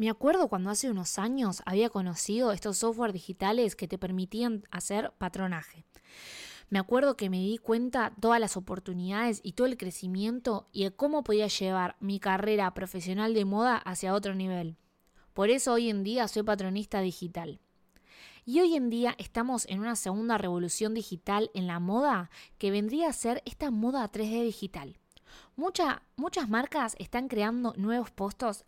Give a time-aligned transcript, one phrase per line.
[0.00, 5.12] Me acuerdo cuando hace unos años había conocido estos software digitales que te permitían hacer
[5.18, 5.84] patronaje.
[6.70, 10.90] Me acuerdo que me di cuenta todas las oportunidades y todo el crecimiento y de
[10.90, 14.78] cómo podía llevar mi carrera profesional de moda hacia otro nivel.
[15.34, 17.60] Por eso hoy en día soy patronista digital.
[18.46, 23.10] Y hoy en día estamos en una segunda revolución digital en la moda que vendría
[23.10, 24.99] a ser esta moda 3D digital
[25.56, 28.64] muchas marcas están creando nuevos puestos,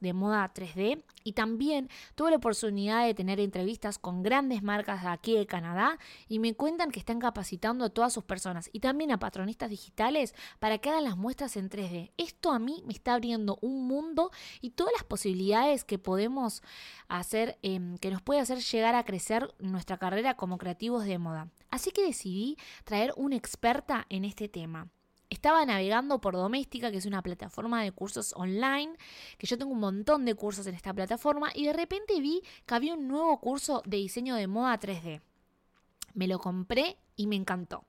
[0.00, 5.08] de moda 3D y también tuve la oportunidad de tener entrevistas con grandes marcas de
[5.08, 5.98] aquí de Canadá
[6.28, 10.34] y me cuentan que están capacitando a todas sus personas y también a patronistas digitales
[10.58, 12.12] para que hagan las muestras en 3D.
[12.18, 16.62] Esto a mí me está abriendo un mundo y todas las posibilidades que podemos
[17.08, 21.48] hacer, em, que nos puede hacer llegar a crecer nuestra carrera como creativos de moda.
[21.70, 24.88] Así que decidí traer una experta en este tema.
[25.30, 28.96] Estaba navegando por Doméstica, que es una plataforma de cursos online,
[29.36, 32.74] que yo tengo un montón de cursos en esta plataforma, y de repente vi que
[32.74, 35.20] había un nuevo curso de diseño de moda 3D.
[36.14, 37.84] Me lo compré y me encantó.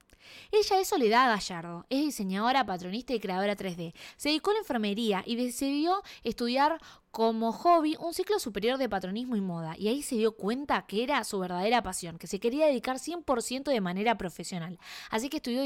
[0.52, 3.94] Ella es Soledad Gallardo, es diseñadora, patronista y creadora 3D.
[4.18, 6.80] Se dedicó a la enfermería y decidió estudiar
[7.12, 11.04] como hobby un ciclo superior de patronismo y moda, y ahí se dio cuenta que
[11.04, 14.80] era su verdadera pasión, que se quería dedicar 100% de manera profesional.
[15.10, 15.64] Así que, estudió,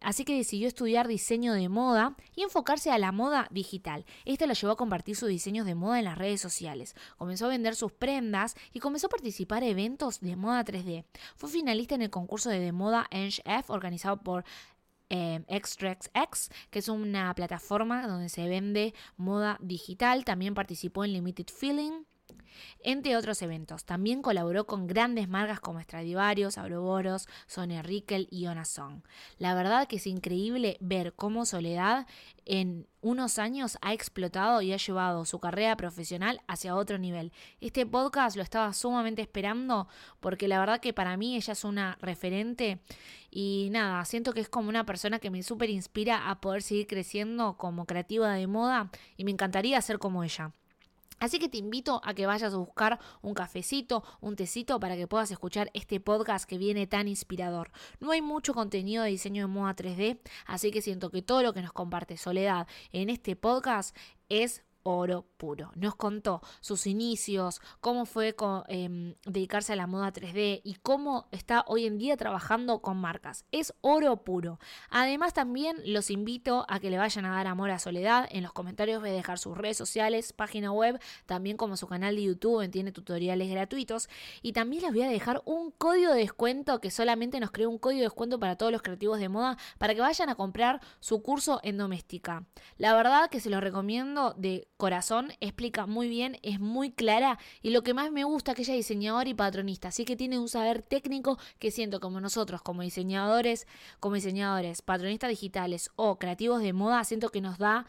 [0.00, 4.04] así que decidió estudiar diseño de moda y enfocarse a la moda digital.
[4.24, 6.94] Esta lo llevó a compartir sus diseños de moda en las redes sociales.
[7.18, 11.04] Comenzó a vender sus prendas y comenzó a participar en eventos de moda 3D.
[11.36, 14.44] Fue finalista en el concurso de moda F organizado por
[15.10, 20.24] eh, X, que es una plataforma donde se vende moda digital.
[20.24, 22.04] También participó en Limited Feeling,
[22.82, 23.84] entre otros eventos.
[23.84, 29.02] También colaboró con grandes marcas como Stradivarius, Auroboros, Sonia Rickel y Onasong.
[29.38, 32.06] La verdad que es increíble ver cómo Soledad
[32.44, 37.32] en unos años ha explotado y ha llevado su carrera profesional hacia otro nivel.
[37.60, 39.88] Este podcast lo estaba sumamente esperando
[40.20, 42.80] porque la verdad que para mí ella es una referente
[43.30, 46.86] y nada, siento que es como una persona que me súper inspira a poder seguir
[46.86, 50.52] creciendo como creativa de moda y me encantaría ser como ella.
[51.20, 55.06] Así que te invito a que vayas a buscar un cafecito, un tecito para que
[55.06, 57.70] puedas escuchar este podcast que viene tan inspirador.
[58.00, 61.52] No hay mucho contenido de diseño de moda 3D, así que siento que todo lo
[61.52, 63.96] que nos comparte Soledad en este podcast
[64.28, 65.72] es oro puro.
[65.74, 68.34] Nos contó sus inicios, cómo fue
[68.68, 73.44] em, dedicarse a la moda 3D y cómo está hoy en día trabajando con marcas.
[73.52, 74.58] Es oro puro.
[74.90, 78.28] Además también los invito a que le vayan a dar amor a Soledad.
[78.30, 82.16] En los comentarios voy a dejar sus redes sociales, página web, también como su canal
[82.16, 84.08] de YouTube, tiene tutoriales gratuitos.
[84.42, 87.78] Y también les voy a dejar un código de descuento que solamente nos creó un
[87.78, 91.22] código de descuento para todos los creativos de moda para que vayan a comprar su
[91.22, 92.46] curso en doméstica.
[92.76, 97.70] La verdad que se los recomiendo de corazón, explica muy bien, es muy clara y
[97.70, 100.48] lo que más me gusta que ella es diseñadora y patronista, así que tiene un
[100.48, 103.68] saber técnico que siento como nosotros, como diseñadores,
[104.00, 107.86] como diseñadores, patronistas digitales o creativos de moda, siento que nos da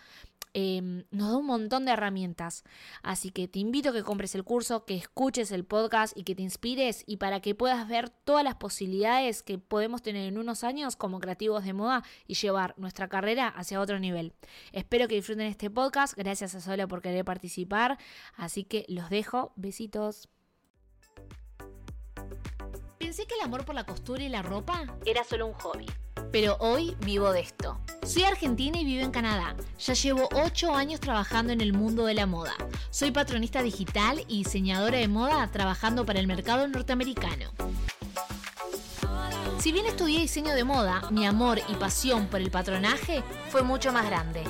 [0.54, 2.64] Em, nos da un montón de herramientas.
[3.04, 6.36] Así que te invito a que compres el curso, que escuches el podcast y que
[6.36, 10.64] te inspires y para que puedas ver todas las posibilidades que podemos tener en unos
[10.64, 14.34] años como creativos de moda y llevar nuestra carrera hacia otro nivel.
[14.74, 16.16] Espero que disfruten este podcast.
[16.18, 17.98] Gracias a Sola por querer participar.
[18.36, 19.54] Así que los dejo.
[19.56, 20.28] Besitos.
[23.12, 25.86] Pensé que el amor por la costura y la ropa era solo un hobby
[26.32, 27.78] pero hoy vivo de esto.
[28.06, 29.54] Soy argentina y vivo en Canadá.
[29.80, 32.54] Ya llevo 8 años trabajando en el mundo de la moda.
[32.90, 37.52] Soy patronista digital y diseñadora de moda trabajando para el mercado norteamericano.
[39.60, 43.92] Si bien estudié diseño de moda, mi amor y pasión por el patronaje fue mucho
[43.92, 44.46] más grande.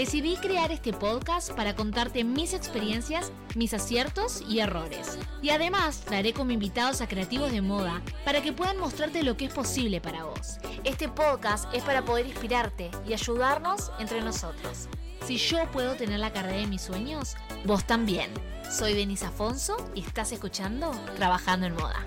[0.00, 5.18] Decidí crear este podcast para contarte mis experiencias, mis aciertos y errores.
[5.42, 9.44] Y además traeré como invitados a creativos de moda para que puedan mostrarte lo que
[9.44, 10.56] es posible para vos.
[10.84, 14.88] Este podcast es para poder inspirarte y ayudarnos entre nosotros.
[15.26, 17.36] Si yo puedo tener la carrera de mis sueños,
[17.66, 18.30] vos también.
[18.70, 22.02] Soy Denise Afonso y estás escuchando Trabajando en Moda.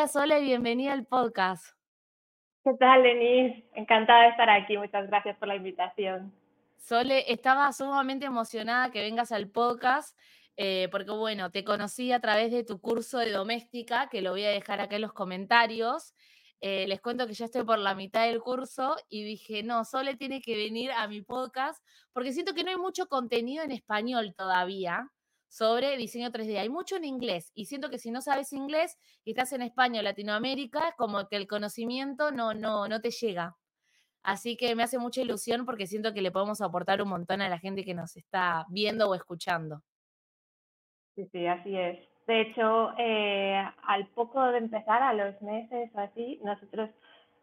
[0.00, 1.76] Hola y bienvenida al podcast.
[2.64, 3.68] ¿Qué tal, Denise?
[3.74, 4.78] Encantada de estar aquí.
[4.78, 6.32] Muchas gracias por la invitación.
[6.78, 10.18] Sole, estaba sumamente emocionada que vengas al podcast,
[10.56, 14.44] eh, porque bueno, te conocí a través de tu curso de doméstica, que lo voy
[14.44, 16.14] a dejar acá en los comentarios.
[16.62, 20.16] Eh, les cuento que ya estoy por la mitad del curso y dije, no, Sole
[20.16, 24.34] tiene que venir a mi podcast, porque siento que no hay mucho contenido en español
[24.34, 25.10] todavía
[25.50, 26.58] sobre diseño 3D.
[26.58, 30.00] Hay mucho en inglés y siento que si no sabes inglés y estás en España
[30.00, 33.56] o Latinoamérica, como que el conocimiento no, no, no te llega.
[34.22, 37.48] Así que me hace mucha ilusión porque siento que le podemos aportar un montón a
[37.48, 39.82] la gente que nos está viendo o escuchando.
[41.16, 41.98] Sí, sí, así es.
[42.26, 46.90] De hecho, eh, al poco de empezar, a los meses o así, nosotros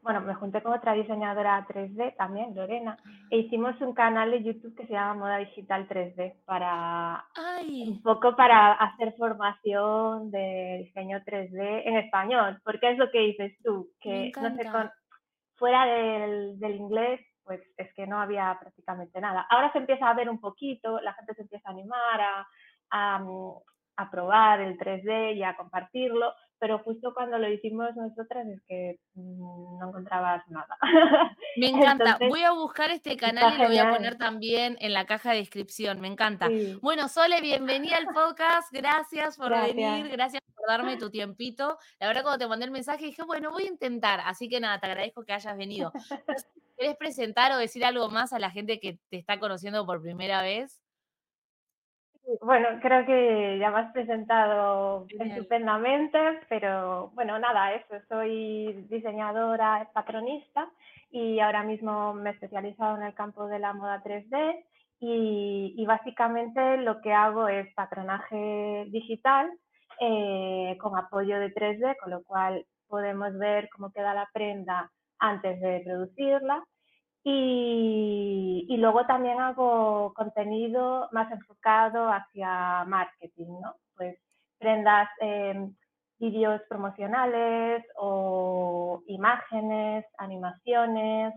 [0.07, 2.95] bueno, me junté con otra diseñadora 3D también, Lorena,
[3.29, 7.25] e hicimos un canal de YouTube que se llama Moda Digital 3D para
[7.67, 13.51] un poco para hacer formación de diseño 3D en español, porque es lo que dices
[13.61, 14.63] tú, que no sé,
[15.57, 19.45] fuera del, del inglés, pues es que no había prácticamente nada.
[19.49, 22.47] Ahora se empieza a ver un poquito, la gente se empieza a animar a,
[22.91, 23.25] a,
[23.97, 28.99] a probar el 3D y a compartirlo, pero justo cuando lo hicimos nosotras es que
[29.13, 30.77] mm, no encontrabas nada.
[31.55, 32.17] Me encanta.
[32.27, 35.37] voy a buscar este canal y lo voy a poner también en la caja de
[35.37, 35.99] descripción.
[36.01, 36.49] Me encanta.
[36.81, 38.71] Bueno, Sole, bienvenida al podcast.
[38.71, 40.09] Gracias por venir.
[40.09, 41.77] Gracias por darme tu tiempito.
[41.99, 44.21] La verdad, cuando te mandé el mensaje dije, bueno, voy a intentar.
[44.25, 45.91] Así que nada, te agradezco que hayas venido.
[46.77, 50.41] ¿Quieres presentar o decir algo más a la gente que te está conociendo por primera
[50.41, 50.79] vez?
[52.41, 56.19] Bueno, creo que ya me has presentado estupendamente,
[56.49, 60.69] pero bueno, nada, eso, soy diseñadora, patronista
[61.09, 64.65] y ahora mismo me he especializado en el campo de la moda 3D
[64.99, 69.49] y, básicamente lo que hago es patronaje digital
[70.01, 75.61] eh, con apoyo de 3D, con lo cual podemos ver cómo queda la prenda antes
[75.61, 76.61] de producirla
[77.29, 83.75] y, luego también hago contenido más enfocado hacia marketing, ¿no?
[83.97, 84.17] Pues
[84.57, 85.75] prendas, em,
[86.19, 91.33] vídeos promocionales o imágenes, animaciones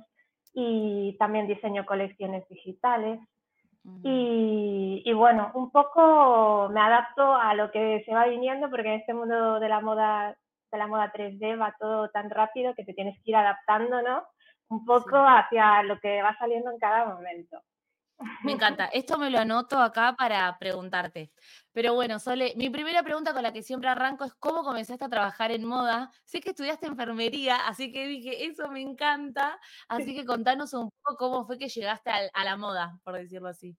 [0.55, 3.19] y también diseño colecciones digitales.
[4.05, 9.01] Y, y, bueno, un poco me adapto a lo que se va viniendo porque en
[9.01, 10.37] este mundo de la moda
[10.71, 14.23] de la moda 3D va todo tan rápido que te tienes que ir adaptando, ¿no?
[14.71, 17.63] Un poco hacia lo que va saliendo en cada momento.
[18.45, 18.87] Me encanta.
[18.87, 21.33] Esto me lo anoto acá para preguntarte.
[21.73, 25.09] Pero bueno, Sole, mi primera pregunta con la que siempre arranco es cómo comenzaste a
[25.09, 26.11] trabajar en moda.
[26.25, 29.59] Sé que estudiaste enfermería, así que dije, eso me encanta.
[29.89, 33.77] Así que contanos un poco cómo fue que llegaste a, la moda, por decirlo así.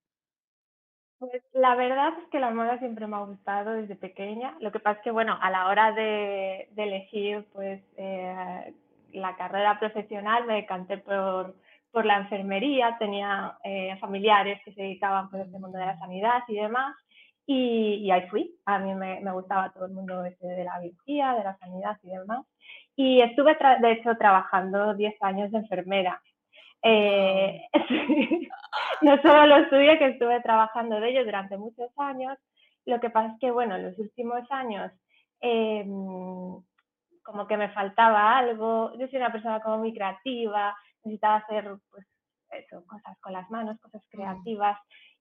[1.19, 4.57] Pues la verdad es que la moda siempre me ha gustado desde pequeña.
[4.59, 8.73] Lo que pasa es que, bueno, a la hora de, elegir, pues, eh,
[9.13, 11.55] la carrera profesional me decanté por,
[11.91, 16.43] por la enfermería, tenía eh, familiares que se dedicaban por este mundo de la sanidad
[16.47, 16.95] y demás,
[17.45, 18.55] y, ahí fui.
[18.65, 21.97] A mí me, me, gustaba todo el mundo este de la biología, de la sanidad
[22.03, 22.45] y demás.
[22.95, 26.21] Y estuve, de hecho, trabajando 10 años de enfermera.
[26.83, 27.61] Eh,
[29.01, 32.37] no solo lo estudié, que estuve trabajando de ello durante muchos años.
[32.85, 34.91] Lo que pasa es que, bueno, en los últimos años
[35.41, 35.85] eh,
[37.31, 38.91] como que me faltaba algo.
[38.97, 42.05] Yo soy una persona como muy creativa, necesitaba hacer pues
[42.51, 44.77] eso, cosas con las manos, cosas creativas.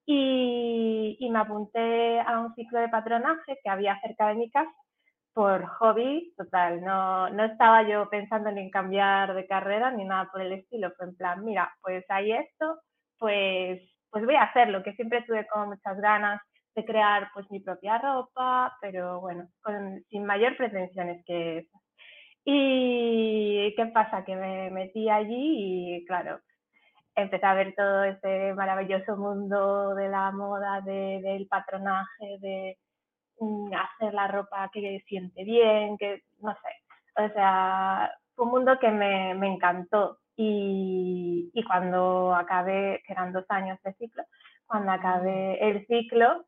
[0.06, 4.72] Y, y, me apunté a un ciclo de patronaje que había cerca de mi casa
[5.32, 10.40] por hobby, total, no, no estaba yo pensando en cambiar de carrera ni nada por
[10.40, 12.80] el estilo, fue en plan, mira, pues hay esto,
[13.18, 13.80] pues,
[14.10, 16.40] pues voy a hacerlo, que siempre tuve como muchas ganas
[16.74, 21.78] de crear pues mi propia ropa, pero bueno, con, sin mayor pretensiones que eso.
[22.52, 26.41] Y qué pasa, que me metí allí y claro,
[27.14, 32.78] empecé a ver todo este maravilloso mundo de la moda, de, del patronaje, de
[33.38, 37.23] mm, hacer la ropa que siente bien, que no sé.
[37.25, 40.19] O sea, fue un mundo que me, me encantó.
[40.37, 44.25] Y, y, cuando acabé, que eran dos años de ciclo,
[44.66, 46.47] cuando acabé el ciclo,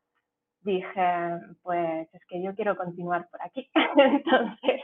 [0.63, 3.71] dije, pues es que yo quiero continuar por aquí.
[3.97, 4.81] Entonces,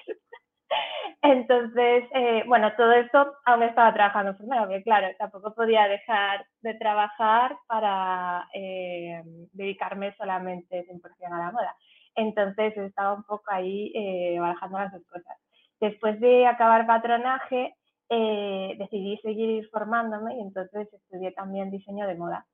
[1.22, 6.74] entonces, eh, bueno, todo esto aún estaba trabajando enfermera, porque claro, tampoco podía dejar de
[6.74, 9.22] trabajar para eh,
[9.52, 11.00] dedicarme solamente 100%
[11.32, 11.76] a la moda.
[12.14, 15.36] Entonces, estaba un poco ahí eh, barajando las dos cosas.
[15.80, 17.74] Después de acabar patronaje,
[18.10, 22.46] eh, decidí seguir formándome y entonces estudié también diseño de moda.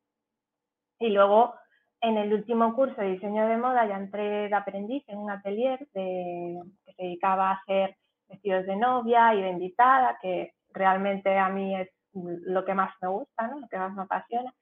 [0.99, 1.55] Y luego,
[2.01, 5.79] en el último curso de diseño de moda, ya entré de aprendiz en un atelier
[5.95, 7.97] de, que se dedicaba a hacer
[8.29, 13.09] vestidos de novia y de invitada, que realmente a mí es lo que más me
[13.09, 13.61] gusta, ¿no?
[13.61, 14.53] lo que más me apasiona.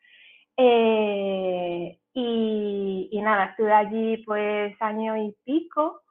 [0.56, 6.02] Eh, y, nada, estuve allí pues año y pico,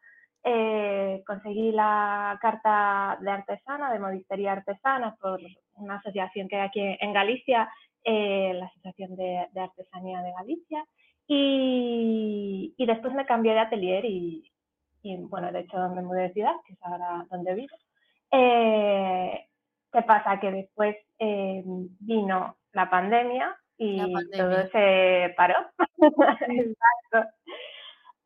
[0.44, 5.40] eh, conseguí la carta de artesana, de modistería artesana, por
[5.76, 7.70] una asociación que hay aquí en Galicia,
[8.04, 10.86] eh, la Asociación de, Artesanía de Galicia,
[11.28, 14.51] Y, y después me cambié de atelier y,
[15.04, 17.76] y, bueno, de hecho me mudé de ciudad, que es ahora donde vivo.
[18.32, 19.48] Eh,
[19.92, 20.40] ¿Qué pasa?
[20.40, 21.64] Que después eh,
[22.00, 24.38] vino la pandemia y La pandemia.
[24.38, 25.56] todo se paró.
[26.48, 27.30] Exacto.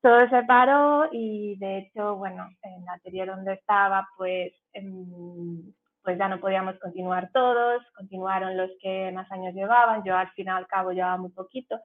[0.02, 6.20] Todo se paró y de hecho, bueno, en el atelier donde estaba, pues, em, pues
[6.20, 10.50] ya no podíamos continuar todos, continuaron los que más años llevaban, yo al fin y
[10.50, 11.80] al cabo llevaba muy poquito.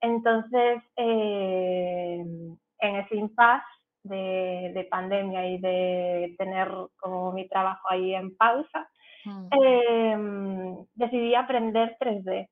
[0.00, 2.22] Entonces, eh,
[2.78, 3.64] en ese impasse
[4.04, 8.88] de, de, pandemia y de tener como mi trabajo ahí en pausa,
[9.24, 9.48] mm.
[9.62, 10.16] eh,
[10.94, 12.48] decidí aprender 3D.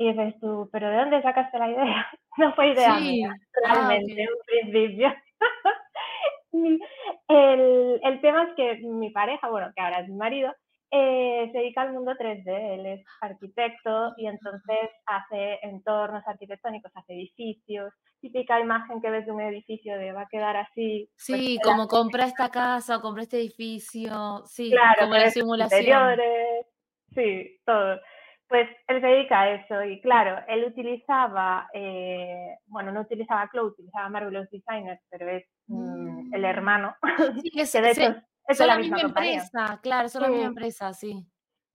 [0.00, 2.06] Y dices tú, ¿pero de dónde sacaste la idea?
[2.38, 3.02] No fue idea sí.
[3.02, 4.26] mía, realmente, ah, okay.
[4.26, 5.12] un principio.
[7.28, 10.54] el, el tema es que mi pareja, bueno, que ahora es mi marido,
[10.90, 17.12] eh, se dedica al mundo 3D, él es arquitecto y entonces hace entornos arquitectónicos, hace
[17.12, 21.10] edificios, típica imagen que ves de un edificio de va a quedar así.
[21.16, 25.80] Sí, pues, como compra esta casa o compra este edificio, sí, claro, como la simulación.
[25.80, 26.66] Interiores,
[27.14, 28.00] sí, todo.
[28.48, 33.72] Pues él se dedica a eso y claro, él utilizaba, eh, bueno, no utilizaba Cloud,
[33.72, 36.96] utilizaba Marvelous Designers, pero es mm, el hermano.
[37.42, 38.27] Sí, es, que de hecho.
[38.48, 41.26] Es la, la misma, misma empresa, claro, son la misma empresa, sí.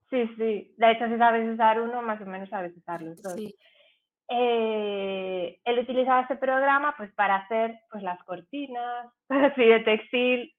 [0.09, 0.73] Sí, sí.
[0.77, 3.33] De hecho, si sabes usar uno, más o menos sabes usar los dos.
[3.33, 3.55] Sí.
[4.29, 10.53] Eh, él utilizaba este programa pues para hacer pues las cortinas, así de textil,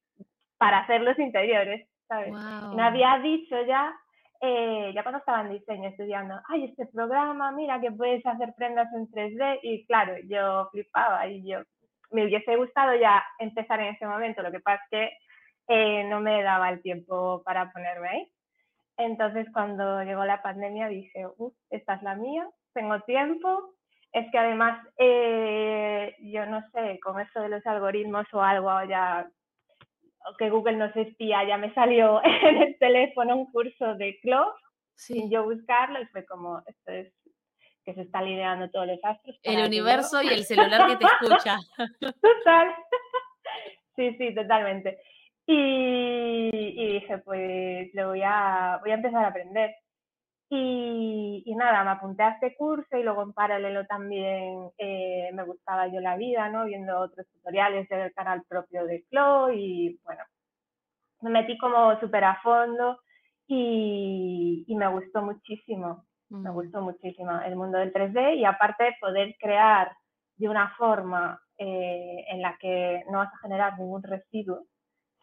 [0.58, 2.30] para hacer los interiores, ¿sabes?
[2.30, 2.74] Wow.
[2.74, 3.94] Me había dicho ya,
[4.40, 8.88] eh, ya cuando estaba en diseño estudiando, ay, este programa, mira que puedes hacer prendas
[8.92, 11.60] en 3D, y claro, yo flipaba y yo
[12.10, 15.16] me hubiese gustado ya empezar en ese momento, lo que pasa es que
[15.68, 18.30] eh, no me daba el tiempo para ponerme ahí.
[18.96, 23.74] Entonces, cuando llegó la pandemia, dije, uff, esta es la mía, tengo tiempo.
[24.12, 29.28] Es que además, eh, yo no sé, con eso de los algoritmos o algo ya,
[30.30, 34.54] o que Google nos espía, ya me salió en el teléfono un curso de Clo,
[34.96, 35.14] Sí.
[35.14, 37.12] sin yo buscarlo, y fue como, esto es
[37.84, 39.36] que se está alineando todos los astros.
[39.42, 41.58] El universo yo- y el celular que te escucha.
[42.22, 42.74] Total.
[43.96, 45.00] Sí, sí, totalmente.
[45.46, 49.74] Y, y dije, pues lo voy a, voy a empezar a aprender.
[50.50, 55.44] Y, y nada, me apunté a este curso y luego en paralelo también eh, me
[55.44, 56.66] gustaba yo la vida, ¿no?
[56.66, 60.22] Viendo otros tutoriales del canal propio de Clo y bueno,
[61.22, 63.00] me metí como súper a fondo
[63.46, 66.06] y, y me gustó muchísimo,
[66.42, 66.54] me Mm.
[66.54, 69.92] gustó muchísimo el mundo del 3D y aparte poder crear
[70.36, 74.64] de una forma eh, en la que no vas a generar ningún residuo,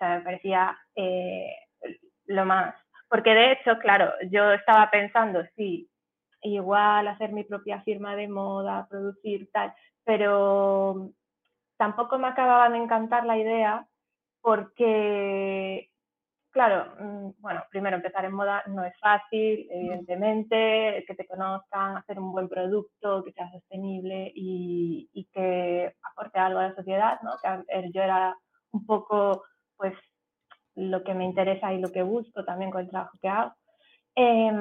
[0.05, 1.53] sea, me parecía eh,
[2.25, 2.75] lo más.
[3.09, 5.89] Porque de hecho, claro, yo estaba pensando, sí,
[6.43, 11.11] igual hacer mi propia firma de moda, producir tal, pero
[11.77, 13.87] tampoco me acababa de encantar la idea
[14.41, 15.89] porque,
[16.51, 22.19] claro, mm, bueno, primero empezar en moda no es fácil, evidentemente, que te conozcan, hacer
[22.19, 27.31] un buen producto, que sea sostenible y, y que aporte algo a la sociedad, ¿no?
[27.43, 28.35] Que yo era
[28.71, 29.43] un poco,
[29.81, 29.95] pues,
[30.75, 33.53] lo que me interesa y lo que busco también con el trabajo que hago.
[34.15, 34.51] Eh,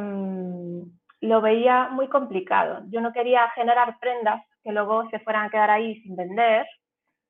[1.21, 2.83] lo veía muy complicado.
[2.89, 6.67] Yo no quería generar prendas que luego se fueran a quedar ahí sin vender,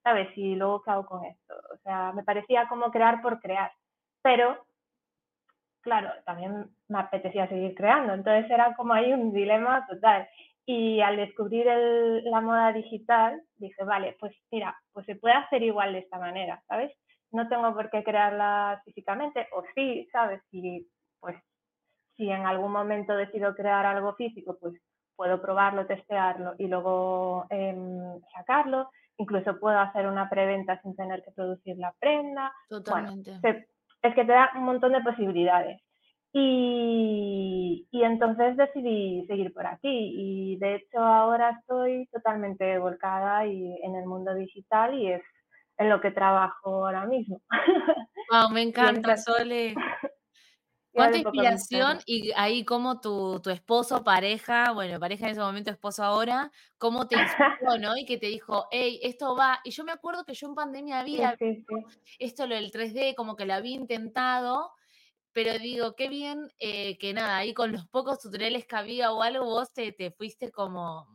[0.03, 0.29] ¿sabes?
[0.37, 1.55] Y luego, ¿qué hago con esto?
[1.75, 3.73] O sea, me parecía como crear por crear.
[4.23, 4.65] Pero,
[5.81, 8.15] claro, también me apetecía seguir creando.
[8.15, 10.29] Entonces era como ahí un dilema total.
[10.67, 15.63] Y al descubrir el, la moda digital, dije, vale, pues mira, pues se puede hacer
[15.63, 16.93] igual de esta manera, ¿sabes?
[17.33, 20.43] No tengo por qué crearla físicamente, o sí, ¿sabes?
[20.51, 20.87] Y
[21.21, 21.37] pues
[22.17, 24.75] si en algún momento decido crear algo físico, pues
[25.17, 27.77] puedo probarlo, testearlo y luego eh,
[28.35, 28.91] sacarlo.
[29.19, 32.53] Incluso puedo hacer una preventa sin tener que producir la prenda.
[32.69, 33.39] Totalmente.
[33.41, 33.69] Bueno, se,
[34.03, 35.81] es que te da un montón de posibilidades.
[36.33, 39.89] Y, y, entonces decidí seguir por aquí.
[39.89, 45.23] Y de hecho ahora estoy totalmente volcada y en el mundo digital y es
[45.81, 47.43] en lo que trabajo ahora mismo.
[48.31, 49.75] Wow, me encanta, Sole.
[50.93, 56.05] Cuánta inspiración y ahí como tu, tu esposo, pareja, bueno, pareja en ese momento, esposo
[56.05, 57.97] ahora, cómo te inspiró, ¿no?
[57.97, 59.59] Y que te dijo, hey, esto va.
[59.65, 61.65] Y yo me acuerdo que yo en pandemia había sí, sí,
[62.05, 62.17] sí.
[62.21, 64.71] esto, lo del 3D, como que lo había intentado,
[65.33, 69.23] pero digo, qué bien eh, que nada, ahí con los pocos tutoriales que había o
[69.23, 71.09] algo, vos te, te fuiste como,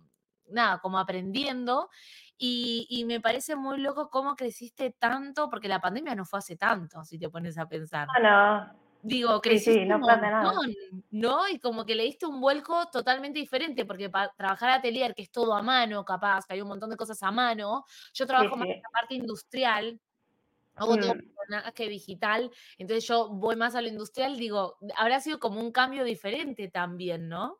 [0.49, 1.89] nada, como aprendiendo.
[2.37, 6.57] Y, y, me parece muy loco cómo creciste tanto, porque la pandemia no fue hace
[6.57, 8.07] tanto, si te pones a pensar.
[8.21, 10.73] No, no, Digo, creciste un montón,
[11.11, 11.47] ¿no?
[11.47, 15.31] Y como que le diste un vuelco totalmente diferente, porque para trabajar atelier, que es
[15.31, 17.85] todo a mano, capaz, que hay un montón de cosas a mano,
[18.15, 19.99] yo trabajo más en la parte industrial,
[20.73, 21.71] hago todo mm.
[21.75, 22.49] que digital,
[22.79, 27.29] entonces yo voy más a lo industrial, digo, habrá sido como un cambio diferente también,
[27.29, 27.59] ¿no?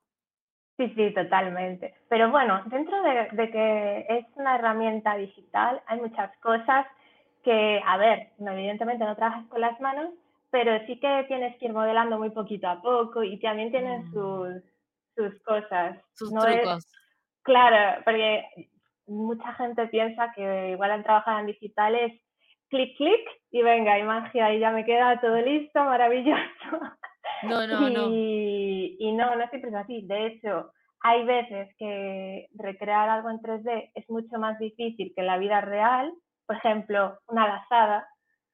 [0.77, 1.94] Sí, sí, totalmente.
[2.10, 6.86] Pero bueno, dentro de, de, que es una herramienta digital, hay muchas cosas
[7.44, 10.10] que, a ver, evidentemente no trabajas con las manos,
[10.50, 14.13] pero sí que tienes que ir modelando muy poquito a poco y también tienen mm.
[14.13, 14.63] sus,
[15.15, 15.98] sus cosas.
[16.13, 16.86] Sus trucos.
[17.44, 18.46] claro, porque
[19.08, 22.13] mucha gente piensa que igual al trabajar en digital es
[22.70, 26.41] clic, clic y venga, y magia, y ya me queda todo listo, maravilloso.
[27.44, 28.10] No, no, no.
[28.12, 30.01] Y no, no siempre es así.
[30.06, 35.27] De hecho, hay veces que recrear algo en 3D es mucho más difícil que en
[35.27, 36.12] la vida real.
[36.48, 38.08] Por ejemplo, una lazada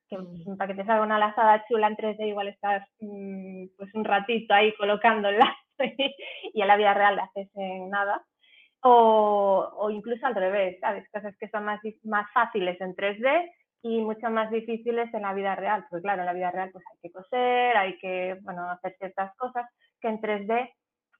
[0.09, 0.57] que mm.
[0.57, 4.53] para que te salga una lazada chula en 3D igual estás mm, pues un ratito
[4.53, 5.55] ahí colocándola
[6.53, 8.21] y en la vida real la haces en nada.
[8.83, 11.07] O, o, incluso al revés, ¿sabes?
[11.11, 13.49] Cosas que son más, más fáciles en 3D
[13.83, 16.85] y mucho más difíciles en la vida real, porque claro, en la vida real pues
[16.91, 19.65] hay que coser, hay que, bueno, hacer ciertas cosas
[19.99, 20.69] que en 3D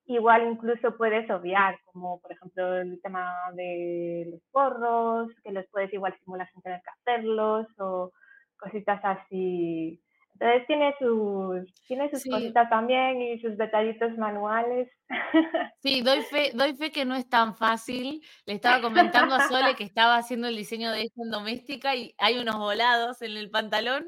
[0.07, 5.93] igual incluso puedes obviar, como por ejemplo el tema de los forros, que los puedes
[5.93, 8.11] igual simular sin tener que hacerlos, o
[8.57, 10.01] cositas así.
[10.33, 14.89] Entonces tiene sus, tiene sus cositas también y sus detallitos manuales.
[15.83, 18.21] Sí, doy fe, doy fe que no es tan fácil.
[18.45, 22.13] Le estaba comentando a Sole que estaba haciendo el diseño de esto en doméstica y
[22.19, 24.07] hay unos volados en el pantalón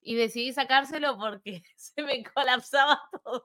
[0.00, 3.44] y decidí sacárselo porque se me colapsaba todo.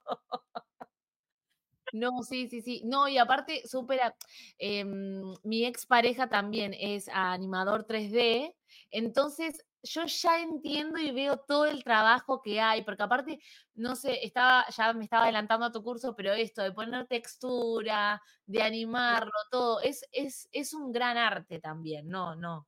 [1.94, 2.82] No, sí, sí, sí.
[2.86, 4.14] No, y aparte, súper.
[4.58, 8.54] Em, mi ex pareja también es animador 3D.
[8.92, 13.40] Entonces, yo ya entiendo y veo todo el trabajo que hay, porque aparte,
[13.76, 18.22] no sé, estaba, ya me estaba adelantando a tu curso, pero esto de poner textura,
[18.46, 22.68] de animarlo, todo, es, es, es un gran arte también, no, no.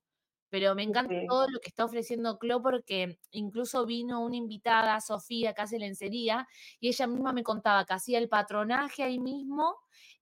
[0.49, 5.53] Pero me encanta todo lo que está ofreciendo Clo porque incluso vino una invitada, Sofía,
[5.53, 6.47] que hace lencería,
[6.79, 9.75] y ella misma me contaba que hacía el patronaje ahí mismo,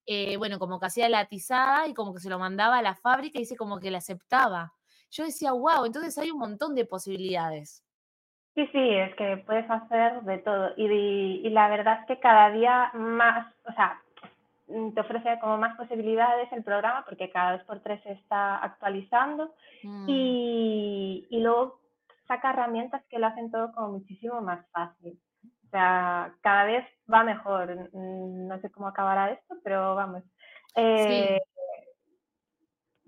[0.06, 2.96] eh, bueno, como que hacía la atizada y como que se lo mandaba a la
[2.96, 4.77] fábrica y dice como que la aceptaba
[5.12, 7.84] yo decía, wow, entonces hay un montón de posibilidades.
[8.56, 10.72] Sí, sí, es que puedes hacer de todo.
[10.78, 14.02] Y, la verdad es que cada día más, o sea,
[14.68, 18.58] mm, te ofrece como más posibilidades el programa porque cada dos por tres se está
[18.58, 20.06] actualizando mm.
[20.10, 21.80] y, y, luego
[22.28, 25.20] saca herramientas que lo hacen todo como muchísimo más fácil.
[25.68, 27.90] O sea, cada vez va mejor.
[27.94, 30.24] Mm, no sé cómo acabará esto, pero vamos.
[30.76, 31.40] Eh,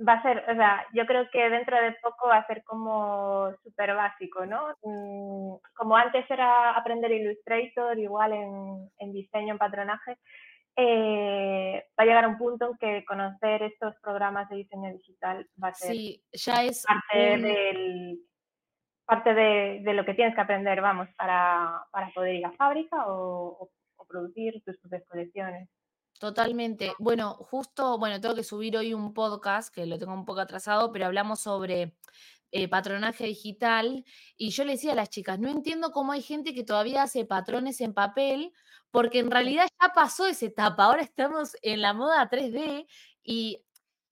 [0.08, 3.52] va a ser, o sea, yo creo que dentro de poco va a ser como
[3.64, 4.70] súper básico, ¿no?
[4.82, 10.18] Mm, como antes era aprender Illustrator, igual en, diseño, en patronaje,
[10.76, 15.70] eh, va a llegar un punto en que conocer estos programas de diseño digital va
[15.70, 18.20] a ser sí, ya es parte, del,
[19.06, 21.84] parte de, lo que tienes que aprender, vamos, para,
[22.16, 25.70] poder ir a fábrica o, o producir tus propias colecciones.
[26.20, 26.94] Totalmente.
[27.00, 30.92] Bueno, justo, bueno, tengo que subir hoy un podcast que lo tengo un poco atrasado,
[30.92, 31.96] pero hablamos sobre
[32.52, 34.04] eh, patronaje digital
[34.36, 37.24] y yo le decía a las chicas, no entiendo cómo hay gente que todavía hace
[37.24, 38.52] patrones en papel,
[38.92, 42.86] porque en realidad ya pasó esa etapa, ahora estamos en la moda 3D
[43.24, 43.64] y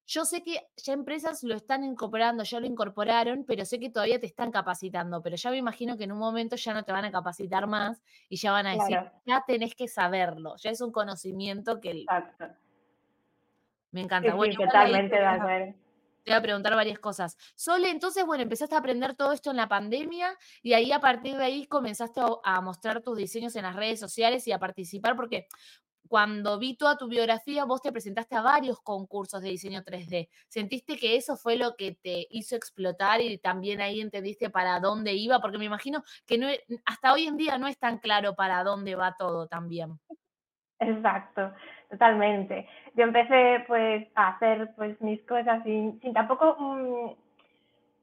[0.08, 4.20] yo sé que ya empresas lo están incorporando, ya lo incorporaron, pero sé que todavía
[4.20, 7.04] te están capacitando, pero ya me imagino que en un momento ya no te van
[7.04, 10.94] a capacitar más y ya van a decir, ya tenés que saberlo, ya es un
[10.94, 11.92] conocimiento que...
[11.92, 12.46] Exacto.
[13.92, 14.34] Me encanta.
[14.34, 15.76] bueno, totalmente de
[16.24, 17.38] Te voy a preguntar varias cosas.
[17.56, 21.36] Sole, entonces, bueno, empezaste a aprender todo esto en la pandemia y ahí a partir
[21.36, 25.48] de ahí comenzaste a mostrar tus diseños en las redes sociales y a participar, porque
[26.08, 30.30] cuando vi toda tu biografía, vos te presentaste a varios concursos de diseño 3D.
[30.48, 35.14] ¿Sentiste que eso fue lo que te hizo explotar y también ahí entendiste para dónde
[35.14, 35.40] iba?
[35.40, 36.48] Porque me imagino que no,
[36.86, 40.00] hasta hoy en día no es tan claro para dónde va todo también.
[40.80, 41.54] Exacto,
[41.90, 42.68] totalmente.
[42.96, 46.56] Yo empecé pues a hacer pues mis cosas sin, sin tampoco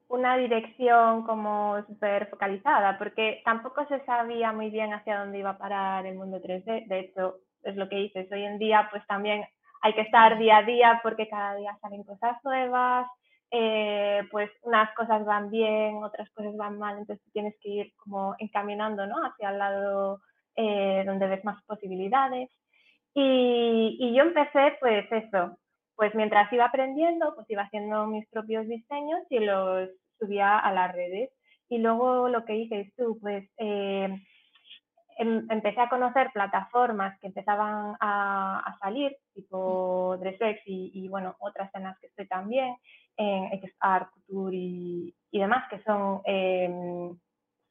[0.09, 5.59] una dirección como súper focalizada, porque tampoco se sabía muy bien hacia dónde iba a
[5.59, 6.87] parar el mundo 3D.
[6.87, 9.45] De hecho, es lo que dices, hoy en día pues también
[9.83, 13.07] hay que estar día a día porque cada día salen cosas nuevas,
[13.51, 18.35] eh, pues unas cosas van bien, otras cosas van mal, entonces tienes que ir como
[18.39, 19.17] encaminando ¿no?
[19.25, 20.21] hacia el lado
[20.57, 22.51] eh, donde ves más posibilidades.
[23.15, 25.59] Y, y, yo empecé pues eso,
[25.95, 30.93] pues mientras iba aprendiendo, pues iba haciendo mis propios diseños y los subía a las
[30.93, 31.31] redes.
[31.69, 34.09] Y luego lo que hice tú, pues eh,
[35.19, 41.71] em, empecé a conocer plataformas que empezaban a, salir, tipo DressX y, y, bueno, otras
[41.75, 42.77] en las que estoy también,
[43.17, 47.17] en XR, Couture y, y demás, que son, em,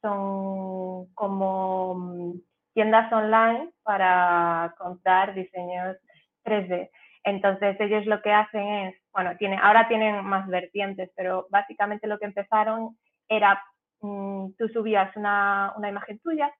[0.00, 2.32] son como mm,
[2.74, 5.96] tiendas online para comprar diseños
[6.44, 6.90] 3D.
[7.24, 12.18] Entonces ellos lo que hacen es, bueno, tiene, ahora tienen más vertientes, pero básicamente lo
[12.18, 13.62] que empezaron era,
[14.00, 16.52] mm, tú subías una, una imagen tuya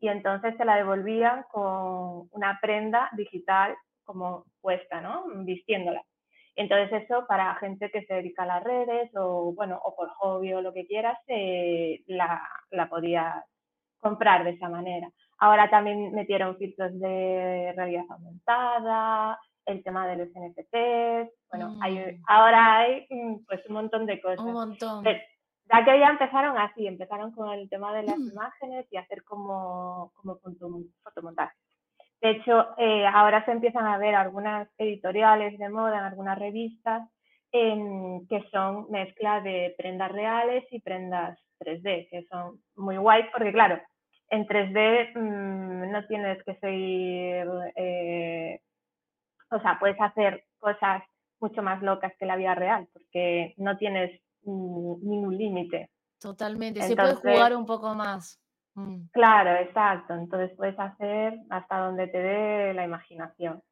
[0.00, 5.24] y entonces te la devolvían con una prenda digital como puesta, ¿no?
[5.44, 6.02] Vistiéndola.
[6.56, 10.52] Entonces eso para gente que se dedica a las redes o, bueno, o por hobby
[10.52, 13.44] o lo que quieras, eh, la, la podías
[14.00, 15.10] comprar de esa manera.
[15.38, 22.22] Ahora también metieron filtros de realidad aumentada, el tema de los NFTs, bueno, hay, mm.
[22.26, 24.40] ahora hay mm, pues un montón de cosas.
[24.40, 25.04] Un montón.
[25.72, 28.30] Ya que ya empezaron así, empezaron con el tema de las mm.
[28.32, 30.38] imágenes y hacer como, como
[31.02, 31.54] fotomontaje.
[32.20, 37.08] De hecho, eh, ahora se empiezan a ver algunas editoriales de moda en algunas revistas
[37.52, 43.80] que son mezcla de prendas reales y prendas 3D, que son muy guays porque, claro,
[44.28, 48.60] en 3D no tienes que seguir eh,
[49.50, 51.02] o sea, puedes hacer cosas
[51.40, 55.90] mucho más locas que la vida real, porque no tienes ningún límite.
[56.20, 58.40] Totalmente, se puede jugar un poco más.
[58.74, 59.06] Mm.
[59.12, 60.14] Claro, exacto.
[60.14, 63.62] Entonces puedes hacer hasta donde te dé la imaginación.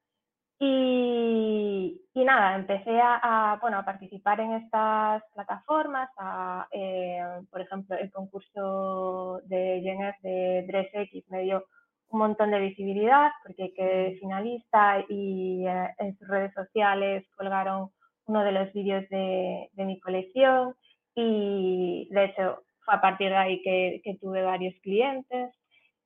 [0.60, 6.10] Y, nada, empecé a, bueno, a participar en estas plataformas,
[6.72, 11.64] eh, por ejemplo, el concurso de GNF de DressX me dio
[12.08, 17.90] un montón de visibilidad porque quedé finalista y eh, en sus redes sociales colgaron
[18.28, 20.74] uno de los vídeos de, de, mi colección
[21.14, 25.52] y de hecho fue a partir de ahí que, que tuve varios clientes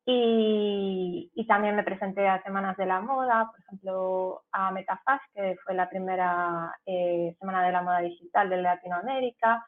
[0.07, 5.57] y, y, también me presenté a Semanas de la Moda, por ejemplo a Metafast, que
[5.65, 9.65] fue la primera eh, Semana de la Moda Digital de Latinoamérica,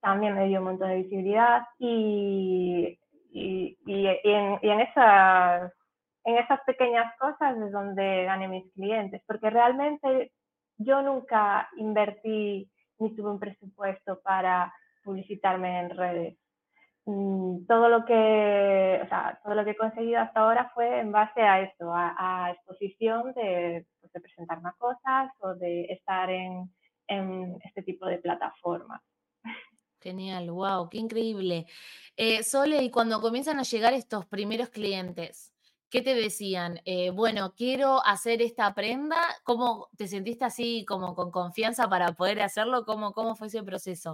[0.00, 2.98] también me dio un montón de visibilidad y
[3.34, 5.72] y, y, en, en, esas,
[6.24, 10.30] en esas pequeñas cosas es donde gané mis clientes, porque realmente
[10.78, 16.38] yo nunca invertí ni tuve un presupuesto para publicitarme en redes.
[17.06, 21.12] Mm, todo lo que, o sea, todo lo que he conseguido hasta ahora fue en
[21.12, 24.22] base a esto, a, exposición de, pues, de,
[24.78, 26.70] cosas o de estar en,
[27.08, 29.02] en este tipo de plataformas.
[30.00, 31.66] Genial, wow, qué increíble.
[32.16, 35.53] Eh, Sole, y cuando comienzan a llegar estos primeros clientes,
[35.94, 36.80] ¿qué te decían?
[36.86, 39.16] Eh, bueno, quiero hacer esta prenda.
[39.44, 42.84] ¿Cómo te sentiste así como con confianza para poder hacerlo?
[42.84, 44.12] ¿Cómo, cómo fue ese proceso?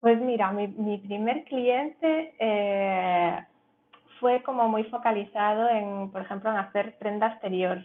[0.00, 3.38] Pues mira, mi, primer cliente eh,
[4.18, 7.84] fue como muy focalizado en, por ejemplo, en hacer prenda exterior.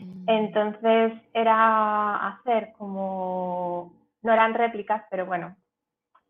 [0.00, 0.28] Mm.
[0.28, 5.56] Entonces era hacer como, no eran réplicas, pero bueno,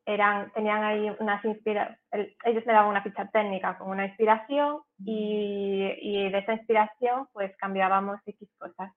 [0.06, 1.98] eran, tenían ahí unas inspiraciones,
[2.44, 7.56] ellos me daban una ficha técnica con una inspiración y, y, de esa inspiración pues
[7.56, 8.92] cambiábamos X cosas.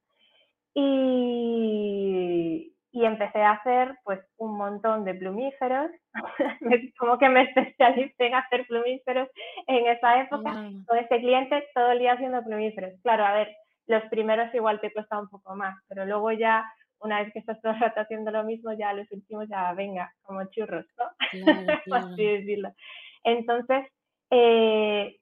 [0.74, 1.98] Y,
[2.92, 5.92] y empecé a hacer pues un montón de plumíferos,
[7.00, 9.30] como que me especialicé en hacer plumíferos
[9.68, 10.52] en esa época,
[10.88, 12.94] con este cliente todo el día haciendo plumíferos.
[13.02, 13.56] Claro, a ver,
[13.88, 16.66] los primeros igual te cuesta un poco más, pero luego ya
[17.00, 20.14] una vez que estás todo el rato haciendo lo mismo, ya los últimos ya venga,
[20.24, 21.06] como churros, ¿no?
[21.96, 22.74] así decirlo.
[23.24, 23.86] Entonces,
[24.30, 25.20] eh,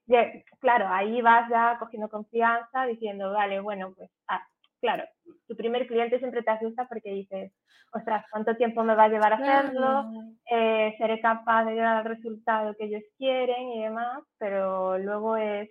[0.59, 4.41] claro, ahí vas ya cogiendo confianza, diciendo, vale, bueno, pues, ah,
[4.79, 5.03] claro,
[5.47, 7.51] tu primer cliente siempre te asusta porque dices,
[7.91, 10.11] ostras, ¿cuánto tiempo me va a llevar a hacerlo?
[10.49, 14.23] Eh, ¿Seré capaz de llegar al resultado que ellos quieren y demás?
[14.37, 15.69] Pero luego es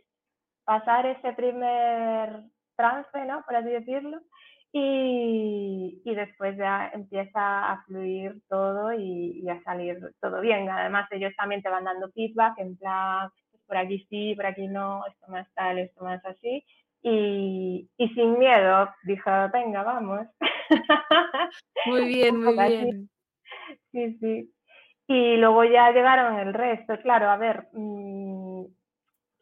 [0.65, 2.45] pasar ese primer
[2.77, 3.43] trance, ¿no?
[3.45, 4.21] Por así decirlo,
[4.77, 10.69] y, y, después ya empieza a fluir todo y, a salir todo bien.
[10.69, 14.67] Además, ellos también te van dando feedback en plan, pues, por aquí sí, por aquí
[14.67, 16.65] no, esto más tal, esto más así.
[17.03, 20.27] Y, y sin miedo, dijo, venga, vamos.
[21.87, 23.11] Muy bien, muy bien.
[23.93, 24.53] Sí, sí.
[25.07, 26.99] Y luego ya llegaron el resto.
[27.01, 28.54] Claro, a ver, mm,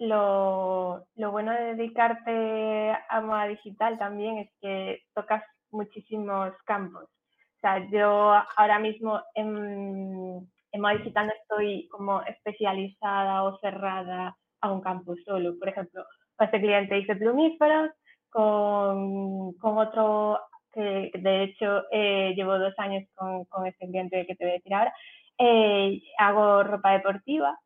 [0.03, 7.05] lo, lo, bueno de dedicarte a moda digital también es que tocas muchísimos campos.
[7.05, 14.73] O sea, yo ahora mismo en, moda digital no estoy como especializada o cerrada a
[14.73, 15.57] un campo solo.
[15.59, 16.05] Por ejemplo,
[16.37, 17.91] para este cliente hice plumíferos,
[18.31, 20.41] con, con otro
[20.73, 24.55] que de hecho eh, llevo dos años con, con este cliente que te voy a
[24.55, 24.95] decir ahora,
[25.39, 27.59] eh, hago ropa deportiva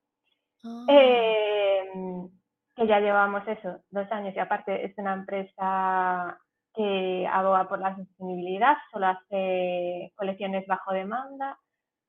[0.67, 0.85] Ah.
[0.89, 2.29] Em,
[2.75, 6.39] que ya llevamos eso, dos años y aparte es una empresa
[6.75, 11.59] que aboga por la sostenibilidad, solo hace colecciones bajo demanda,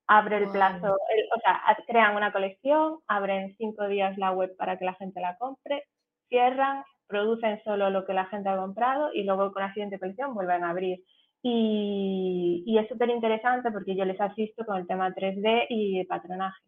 [0.06, 4.84] abre el plazo, o sea, crean una colección, abren cinco días la web para que
[4.84, 5.84] la gente la compre,
[6.28, 10.34] cierran, producen solo lo que la gente ha comprado y luego con la siguiente colección
[10.34, 11.02] vuelven a abrir.
[11.42, 16.62] Y, es súper interesante porque yo les asisto con el tema 3D y patronaje.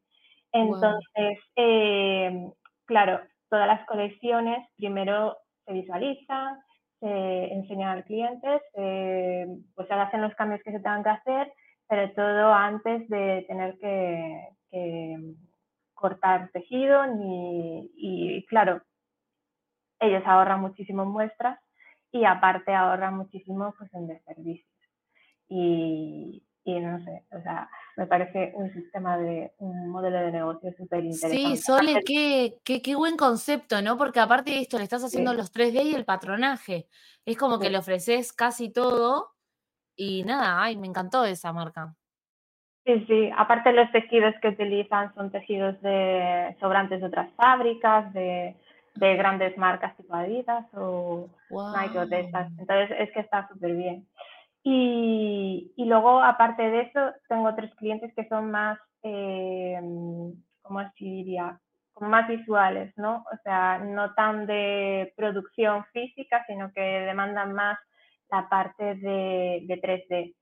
[0.52, 2.50] Entonces, eh,
[2.86, 5.36] claro, todas las colecciones primero
[5.66, 6.58] se visualizan,
[7.00, 11.52] se enseñan al cliente, pues se hacen los cambios que se tengan que hacer,
[11.88, 15.34] pero todo antes de tener que,
[15.94, 18.80] cortar tejido ni, y claro,
[19.98, 21.58] ellos ahorran muchísimo en muestras
[22.10, 24.66] y aparte ahorran muchísimo pues en desperdicios.
[25.48, 27.68] Y no sé, o sea,
[28.00, 31.36] me parece un sistema de, un modelo de negocio súper interesante.
[31.36, 33.98] Sí, Sole, qué, qué, qué, buen concepto, ¿no?
[33.98, 36.86] Porque aparte de esto, le estás haciendo los 3D y el patronaje.
[37.26, 39.34] Es como que le ofreces casi todo
[39.96, 41.94] y nada, ay, me encantó esa marca.
[42.86, 48.56] Sí, sí, aparte los tejidos que utilizan son tejidos de sobrantes de otras fábricas, de,
[48.94, 52.50] de grandes marcas tipo Adidas o Nike o de estas.
[52.58, 54.06] Entonces es que está súper bien.
[54.62, 59.80] Y, y, luego, aparte de eso, tengo otros clientes que son más, eh,
[60.62, 61.58] ¿cómo así diría?
[61.92, 63.24] Como más visuales, ¿no?
[63.32, 67.78] O sea, no tan de producción física, sino que demandan más
[68.30, 70.34] la parte de, de 3D.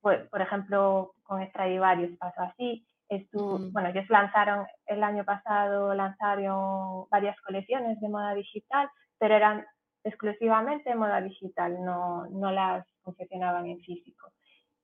[0.00, 2.86] Pues, por ejemplo, con Stradivarius pasó así.
[3.32, 3.72] Mm.
[3.72, 9.64] Bueno, ellos lanzaron el año pasado, lanzaron varias colecciones de moda digital, pero eran
[10.04, 14.30] exclusivamente moda digital, no, no las confeccionaban en físico.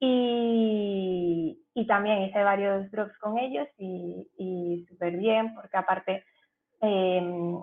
[0.01, 6.25] Y, y, también hice varios drops con ellos y, y súper bien, porque aparte,
[6.81, 7.63] em,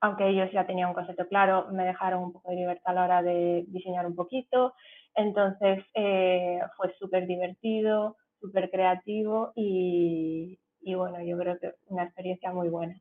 [0.00, 3.04] aunque ellos ya tenían un concepto claro, me dejaron un poco de libertad a la
[3.04, 4.74] hora de diseñar un poquito.
[5.14, 12.52] Entonces eh, fue súper divertido, súper creativo y, y, bueno, yo creo que una experiencia
[12.52, 13.00] muy buena.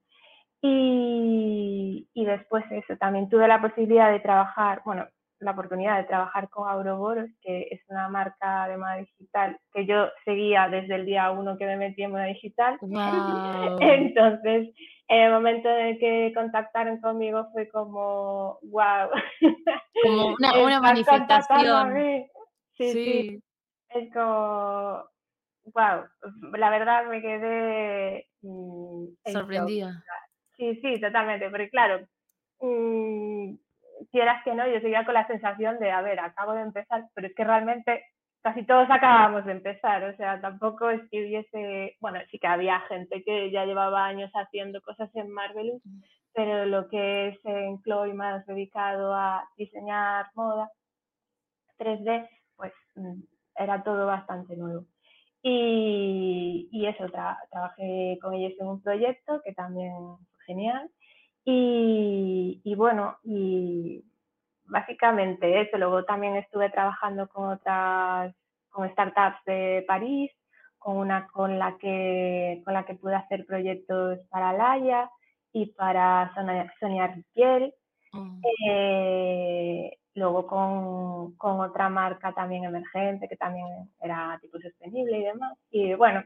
[0.67, 5.07] Y, y después eso, también tuve la posibilidad de trabajar, bueno,
[5.39, 10.07] la oportunidad de trabajar con Auroboros, que es una marca de moda digital que yo
[10.23, 12.77] seguía desde el día uno que me metí en moda digital.
[13.81, 14.69] Entonces,
[15.07, 19.09] en el momento en el que contactaron conmigo fue como, wow.
[20.03, 21.93] Como una, una manifestación.
[22.77, 23.43] Sí, sí,
[23.89, 25.03] Es como,
[25.65, 26.05] wow.
[26.57, 30.03] La verdad me quedé mm, sorprendida.
[30.57, 31.49] Sí, sí, totalmente.
[31.49, 32.07] Porque claro,
[32.61, 33.55] mmm,
[34.11, 37.27] quieras que no, yo seguía con la sensación de, a ver, acabo de empezar, pero
[37.27, 38.03] es que realmente
[38.41, 42.79] casi todos acabamos de empezar, o sea, tampoco es que hubiese, bueno, sí que había
[42.81, 45.81] gente que ya llevaba años haciendo cosas en Marvelous,
[46.33, 50.69] pero lo que es en Chloe más dedicado a diseñar moda
[51.79, 53.21] 3D, pues mm,
[53.57, 54.85] era todo bastante nuevo.
[55.41, 57.05] Y, y eso,
[57.51, 59.93] trabajé con ellos en un proyecto que también
[60.45, 60.89] genial
[61.45, 64.03] y, bueno, y
[64.65, 65.77] básicamente eso.
[65.77, 68.35] Luego también estuve trabajando con otras,
[68.69, 70.31] con startups de París,
[70.79, 75.09] con una con la que, con la que pude hacer proyectos para Laia
[75.53, 76.33] y para
[76.79, 77.73] Sonia, Riquiel.
[78.11, 78.41] Mm.
[78.67, 83.67] Eh, luego con, con, otra marca también emergente que también
[84.01, 85.57] era tipo sostenible y demás.
[85.69, 86.23] Y bueno,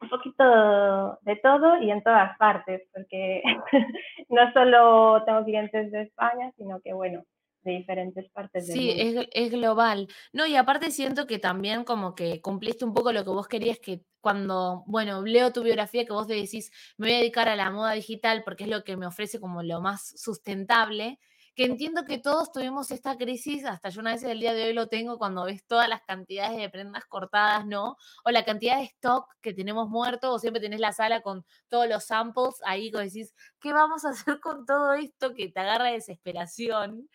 [0.00, 3.42] un poquito de todo y en todas partes, porque
[4.28, 7.24] no solo tengo clientes de España, sino que, bueno,
[7.62, 8.92] de diferentes partes del mundo.
[8.92, 10.08] Sí, es, es, global.
[10.32, 13.78] No, y aparte siento que también como que cumpliste un poco lo que vos querías
[13.78, 17.70] que cuando, bueno, leo tu biografía que vos decís, me voy a dedicar a la
[17.70, 21.18] moda digital porque es lo que me ofrece como lo más sustentable,
[21.54, 24.72] que entiendo que todos tuvimos esta crisis, hasta yo una vez el día de hoy
[24.72, 27.96] lo tengo cuando ves todas las cantidades de prendas cortadas, ¿no?
[28.24, 31.88] O la cantidad de stock que tenemos muerto, o siempre tenés la sala con todos
[31.88, 35.90] los samples ahí, como decís, ¿qué vamos a hacer con todo esto que te agarra
[35.90, 37.08] desesperación?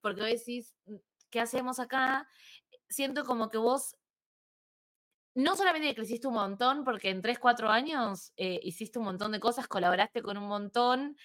[0.00, 0.96] Porque vos decís, mm,
[1.30, 2.28] ¿qué hacemos acá?
[2.88, 3.96] Siento como que vos
[5.34, 9.40] no solamente creciste un montón, porque en 3, 4 años eh, hiciste un montón de
[9.40, 11.16] cosas, colaboraste con un montón,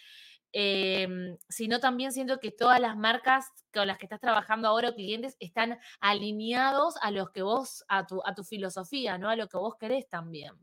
[0.56, 4.96] Em, sino también siento que todas las marcas con las que estás trabajando ahora o
[4.96, 9.30] clientes están alineados a los que vos, a tu, a tu filosofía, ¿no?
[9.30, 10.54] A lo que vos querés también.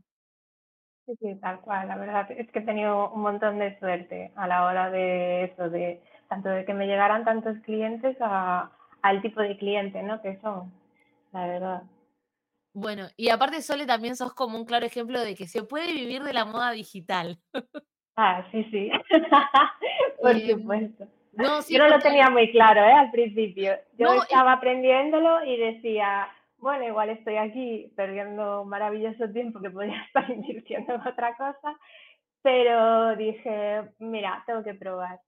[1.06, 1.88] Sí, sí, tal cual.
[1.88, 5.68] La verdad es que he tenido un montón de suerte a la hora de eso,
[5.68, 8.70] de tanto de que me llegaran tantos clientes a,
[9.02, 10.22] al tipo de cliente, ¿no?
[10.22, 10.72] Que son,
[11.32, 11.82] la verdad.
[12.72, 16.22] Bueno, y aparte Sole también sos como un claro ejemplo de que se puede vivir
[16.22, 17.40] de la moda digital.
[18.16, 18.90] Ah, sí, sí.
[20.22, 21.06] Por Em, supuesto.
[21.32, 22.92] no, sí, Yo no lo tenía muy claro, ¿eh?
[22.92, 23.72] Al principio.
[23.98, 30.02] Yo no, estaba aprendiéndolo y decía, bueno, igual estoy aquí perdiendo maravilloso tiempo que podría
[30.06, 31.78] estar invirtiendo en otra cosa,
[32.42, 35.20] pero dije, mira, tengo que probar,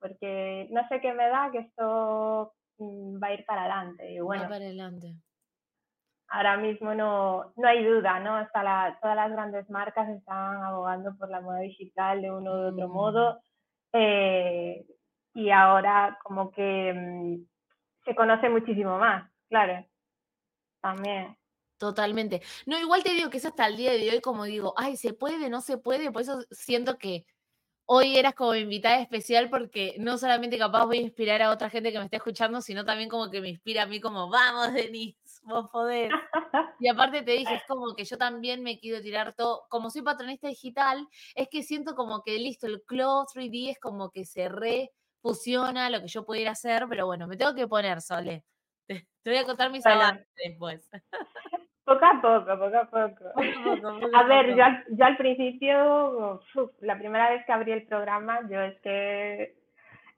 [0.00, 4.12] porque no sé qué me da que esto mm, va a ir para adelante.
[4.12, 5.14] Y va para adelante.
[6.30, 8.36] Ahora mismo no, no hay duda, ¿no?
[8.36, 12.68] Hasta la, todas las grandes marcas están abogando por la moda digital de uno u
[12.68, 13.40] otro Mm, modo.
[13.92, 14.86] eh,
[15.34, 17.46] y ahora como que mm,
[18.04, 19.86] se conoce muchísimo más, claro,
[20.82, 21.36] también.
[21.78, 22.42] totalmente.
[22.66, 25.14] No, igual te digo que es hasta el día de hoy como digo, ay, se
[25.14, 27.24] puede, no se puede, por eso siento que
[27.86, 31.92] hoy eras como invitada especial porque no solamente capaz voy a inspirar a otra gente
[31.92, 35.18] que me esté escuchando, sino también como que me inspira a mí como, vamos, Denise,
[35.42, 36.10] vos podés.
[36.78, 40.02] Y aparte te dije, es como que yo también me quiero tirar todo, como soy
[40.02, 44.48] patronista digital, es que siento como que listo, el Cloud 3D es como que se
[44.48, 48.44] refusiona lo que yo pudiera hacer, pero bueno, me tengo que poner, Sole.
[48.86, 50.90] Te, te voy a contar mis Bueno, avances después.
[51.84, 53.24] poco a poco, poco a poco.
[53.34, 57.30] Poco a poco, poco A a ver, yo al, yo al principio, uf, la primera
[57.30, 59.56] vez que abrí el programa, yo es que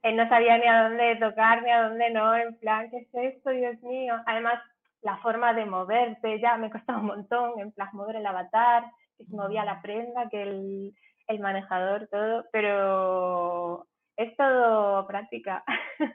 [0.03, 3.09] eh, no sabía ni a dónde tocar, ni a dónde no, en plan, ¿qué es
[3.35, 4.15] esto, Dios mío?
[4.27, 4.61] Además,
[5.03, 8.85] la forma de moverte ya me costaba un montón, en plan, mover el avatar,
[9.19, 9.83] que se movía la Mm.
[9.83, 10.95] prenda, que el,
[11.27, 13.87] el manejador, todo, pero
[14.17, 15.65] es todo práctica.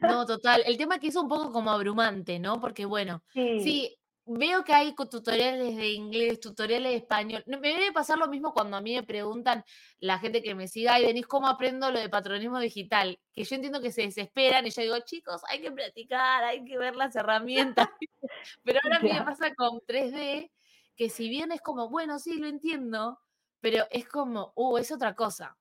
[0.02, 0.63] No, total.
[0.65, 2.60] El tema que es un poco como abrumante, ¿no?
[2.60, 3.97] Porque bueno, sí, sí,
[4.28, 7.44] veo que hay tutoriales de inglés, tutoriales de español.
[7.48, 9.63] Me debe pasar lo mismo cuando a mí me preguntan
[10.00, 13.20] la gente que me siga, y Denise, ¿cómo aprendo lo de patronismo digital?
[13.34, 16.78] Que yo entiendo que se desesperan y yo digo, chicos, hay que practicar, hay que
[16.78, 17.88] ver las herramientas.
[18.63, 20.52] Pero ahora a mí me pasa con 3D,
[20.96, 23.20] que si bien es como, bueno, sí, lo entiendo,
[23.62, 25.58] pero es como, uh, es otra cosa.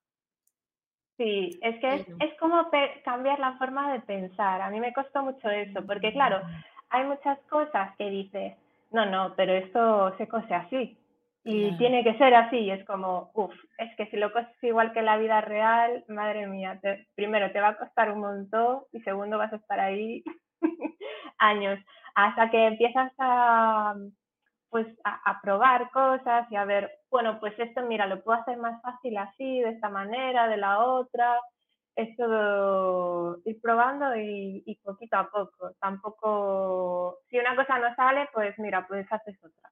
[1.17, 2.69] Sí, es que es, como
[3.03, 4.61] cambiar la forma de pensar.
[4.61, 6.41] A mí me costó mucho eso, porque claro,
[6.89, 8.53] hay muchas cosas que dices,
[8.91, 10.97] no, no, pero esto se cose así
[11.43, 11.77] y claro.
[11.77, 12.57] tiene que ser así.
[12.57, 16.47] Y es como, uff, es que si lo coses igual que la vida real, madre
[16.47, 20.23] mía, te- primero te va a costar un montón y segundo vas a estar ahí
[21.39, 21.79] años
[22.15, 23.95] hasta que empiezas a,
[24.69, 28.57] pues a, a, probar cosas y a ver, bueno, pues esto, mira, lo puedo hacer
[28.57, 31.39] más fácil así, de esta manera, de la otra.
[31.97, 35.71] Es todo ir probando y, y poquito a poco.
[35.81, 39.69] Tampoco, si una cosa no sale, pues mira, pues haces otra.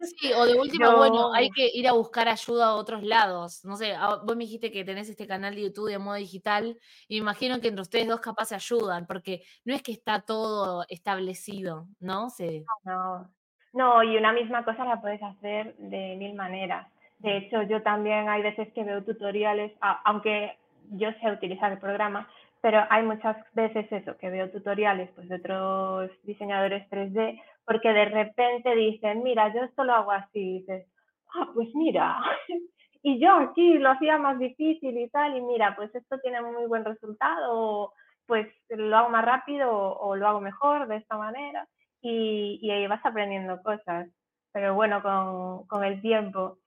[0.00, 3.64] Sí, o de última, bueno, hay que ir a buscar ayuda a otros lados.
[3.64, 6.78] No sé, ah, vos me dijiste que tenés este canal de YouTube de modo digital,
[7.08, 10.20] y me imagino que entre ustedes dos capaz se ayudan, porque no es que está
[10.22, 12.30] todo establecido, ¿no?
[12.30, 13.28] Se no,
[13.72, 16.86] no, y una misma cosa la puedes hacer de mil maneras.
[17.18, 19.72] De mm, hecho, yo también hay veces que veo tutoriales,
[20.04, 20.56] aunque
[20.90, 22.28] yo sé utilizar el programa,
[22.60, 28.04] pero hay muchas veces eso, que veo tutoriales pues, de otros diseñadores 3D, porque de
[28.06, 30.86] repente dicen, mira, yo esto lo hago así, y dices,
[31.34, 32.18] ah, pues mira,
[33.02, 36.66] y yo aquí lo hacía más difícil y tal, y mira, pues esto tiene muy
[36.66, 37.92] buen resultado,
[38.26, 41.66] pues lo hago más rápido o, o lo hago mejor de esta manera
[42.00, 44.08] y, y ahí vas aprendiendo cosas.
[44.52, 46.58] Pero bueno, con, con el tiempo.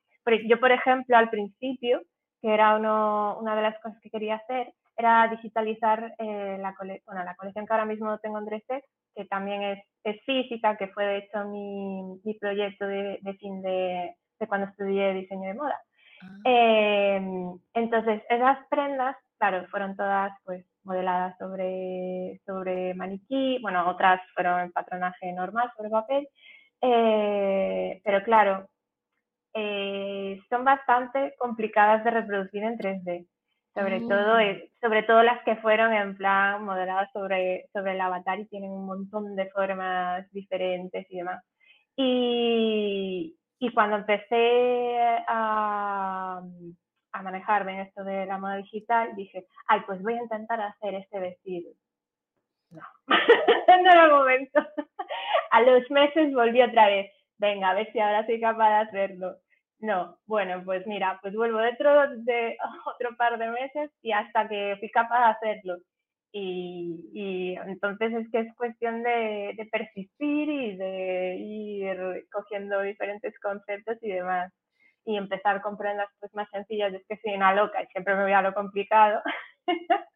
[0.47, 2.01] Yo, por ejemplo, al principio,
[2.43, 7.01] que era uno, una de las cosas que quería hacer, era digitalizar eh, la, cole
[7.05, 8.63] bueno, la colección que ahora mismo tengo en 3
[9.15, 13.61] que también es, es, física, que fue de hecho mi, mi proyecto de, de fin
[13.61, 15.79] de, de, cuando estudié diseño de moda.
[16.21, 17.21] ah, Eh,
[17.75, 24.71] entonces, esas prendas, claro, fueron todas pues modeladas sobre, sobre maniquí, bueno, otras fueron en
[24.73, 26.27] patronaje normal sobre papel,
[26.81, 28.67] eh, pero claro,
[29.53, 33.27] eh, son bastante complicadas de reproducir en 3D,
[33.73, 38.39] sobre todo, mm, sobre todo las que fueron en plan modeladas sobre, sobre el avatar
[38.39, 41.43] y tienen un montón de formas diferentes y demás.
[41.95, 46.41] Y, y cuando empecé a,
[47.13, 50.95] a manejarme en esto de la moda digital, dije, ay, pues voy a intentar hacer
[50.95, 51.71] este vestido.
[52.71, 54.59] No, no era el momento.
[55.51, 57.11] A los meses volví otra vez.
[57.37, 59.37] Venga, a ver si ahora soy capaz de hacerlo.
[59.79, 64.77] No, bueno, pues mira, pues vuelvo dentro de otro par de meses y hasta que
[64.79, 65.77] fui capaz de hacerlo.
[66.31, 73.97] Y, y entonces es que es cuestión de, persistir y de ir cogiendo diferentes conceptos
[74.01, 74.53] y demás.
[75.05, 76.93] Y empezar con prendas pues, más sencillas.
[76.93, 79.21] Es que soy una loca y siempre me voy a lo complicado.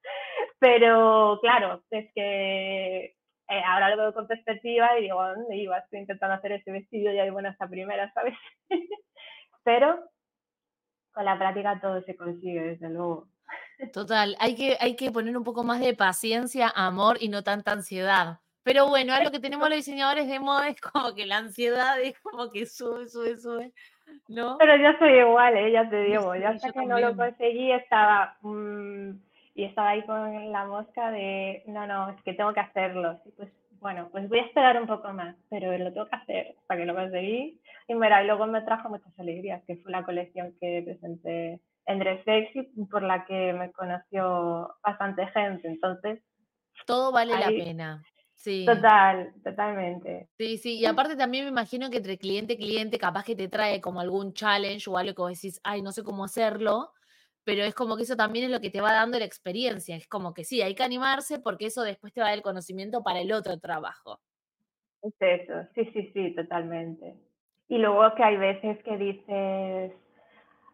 [0.59, 3.16] Pero claro, es que
[3.49, 5.77] eh, ahora lo veo con perspectiva y digo, ¿a dónde iba?
[5.77, 8.35] Estoy intentando hacer ese vestido y hay buenas a primera, ¿sabes?
[9.63, 9.99] Pero
[11.13, 13.27] con la práctica todo se consigue, desde luego.
[13.93, 17.71] Total, hay que, hay que poner un poco más de paciencia, amor y no tanta
[17.71, 18.39] ansiedad.
[18.63, 22.19] Pero bueno, algo que tenemos los diseñadores de moda es como que la ansiedad es
[22.19, 23.71] como que sube, sube, sube,
[24.27, 24.57] ¿no?
[24.57, 25.71] Pero yo soy igual, ¿eh?
[25.71, 29.11] ya te digo, ya hasta que no lo conseguí estaba mm,
[29.57, 33.19] y estaba ahí con la mosca de, no, no, es que tengo que hacerlo.
[33.25, 33.49] Y pues
[33.79, 36.85] bueno, pues voy a esperar un poco más, pero lo tengo que hacer para que
[36.85, 37.59] lo conseguí.
[37.87, 41.99] Y mira, y luego me trajo muchas alegrías, que fue la colección que presenté en
[41.99, 45.67] Dress Sexy, por la que me conoció bastante gente.
[45.67, 46.21] Entonces,
[46.85, 48.03] todo vale la pena.
[48.35, 48.63] Sí.
[48.63, 50.29] Total, totalmente.
[50.37, 53.47] Sí, sí, y aparte también me imagino que entre cliente y cliente capaz que te
[53.47, 56.91] trae como algún challenge o algo que vos decís, ay, no sé cómo hacerlo,
[57.47, 59.95] pero es como que eso también es lo que te va dando la experiencia.
[59.95, 62.43] Es como que sí, hay que animarse porque eso después te va a dar el
[62.43, 64.19] conocimiento para el otro trabajo.
[65.01, 67.15] Es eso, sí, sí, sí, totalmente.
[67.69, 69.93] Y luego que hay veces que dices,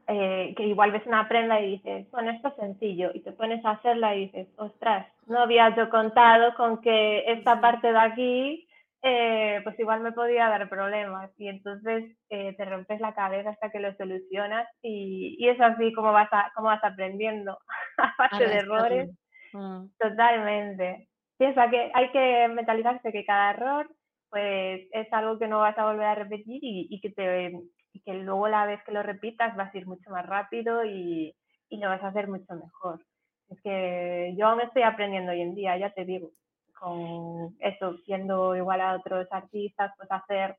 [0.07, 3.63] eh, que igual ves una prenda y dices, bueno, esto es sencillo, y te pones
[3.63, 8.62] a hacerla y dices, ostras, no había yo contado con que esta parte de aquí
[9.05, 13.69] eh, pues igual me podía dar problemas y entonces eh, te rompes la cabeza hasta
[13.69, 17.59] que lo solucionas y, y es así como vas, a, como vas aprendiendo
[17.97, 19.09] a base de errores.
[19.51, 19.87] Mm.
[19.99, 21.09] Totalmente.
[21.37, 23.89] Piensa que hay que mentalizarse que cada error
[24.29, 27.51] pues es algo que no vas a volver a repetir y, y que, te,
[27.91, 31.35] y que luego la vez que lo repitas vas a ir mucho más rápido y,
[31.69, 33.05] y lo vas a hacer mucho mejor.
[33.49, 36.31] Es que yo aún estoy aprendiendo hoy en día, ya te digo
[36.79, 40.57] con eso, siendo igual a otros artistas, pues hacer,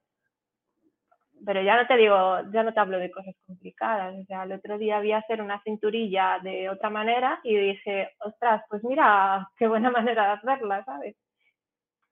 [1.44, 4.52] pero ya no te digo, ya no te hablo de cosas complicadas, o sea, el
[4.52, 9.66] otro día vi hacer una cinturilla de otra manera y dije, ostras, pues mira, qué
[9.66, 11.16] buena manera de hacerla, ¿sabes?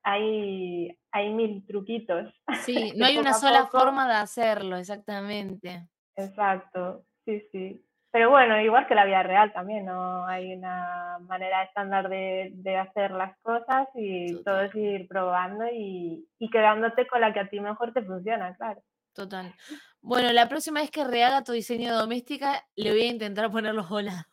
[0.05, 2.33] Hay, hay mil truquitos.
[2.65, 5.89] Sí, no hay una sola forma de hacerlo, exactamente.
[6.17, 7.85] Exacto, sí, sí.
[8.13, 12.77] Pero bueno, igual que la vida real también, no hay una manera estándar de, de
[12.77, 17.49] hacer las cosas y todo es ir probando y, y, quedándote con la que a
[17.49, 18.83] ti mejor te funciona, claro.
[19.15, 19.55] Total.
[20.03, 23.89] Bueno, la próxima vez que rehaga tu diseño doméstica, le voy a intentar poner los
[23.89, 24.27] volados.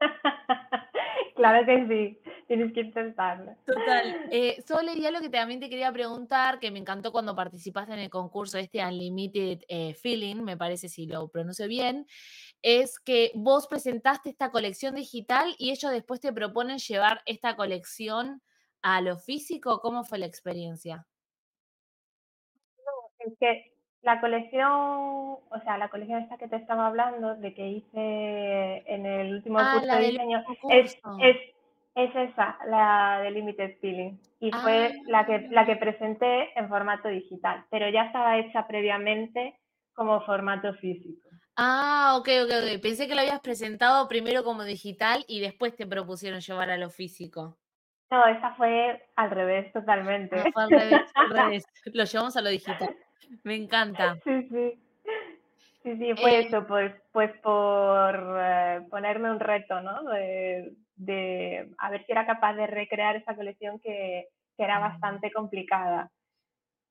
[1.34, 3.56] claro que sí, tienes que intentarlo.
[3.66, 4.28] Total.
[4.30, 8.00] Eh, Sole, ya lo que también te quería preguntar, que me encantó cuando participaste en
[8.00, 12.06] el concurso este Unlimited eh, Feeling, me parece si lo pronuncio bien,
[12.62, 18.42] es que vos presentaste esta colección digital y ellos después te proponen llevar esta colección
[18.82, 19.80] a lo físico.
[19.80, 21.06] ¿Cómo fue la experiencia?
[23.26, 23.72] es que
[24.02, 29.06] la colección, o sea, la colección esta que te estaba hablando, de que hice en
[29.06, 31.36] el último ah, curso de diseño, es, es,
[31.94, 34.18] es, esa, la de Limited Feeling.
[34.40, 35.78] Y fue la que, la que ah.
[35.80, 39.58] presenté en formato digital, pero ya estaba hecha previamente
[39.94, 41.28] como formato físico.
[41.56, 42.82] Ah, ok, ok, ok.
[42.82, 46.90] Pensé que lo habías presentado primero como digital y después te propusieron llevar a lo
[46.90, 47.58] físico.
[48.10, 50.36] No, esa fue al revés totalmente.
[50.38, 51.64] Ah, fue al revés, al revés.
[51.92, 52.96] Lo llevamos a lo digital.
[53.44, 54.16] Me encanta.
[54.24, 54.83] Sí, sí.
[55.84, 60.02] Sí, sí, fue eh eso, pues, pues por eh, ponerme un reto, ¿no?
[60.04, 65.30] De, de, a ver si era capaz de recrear esa colección que, que era bastante
[65.30, 66.10] complicada.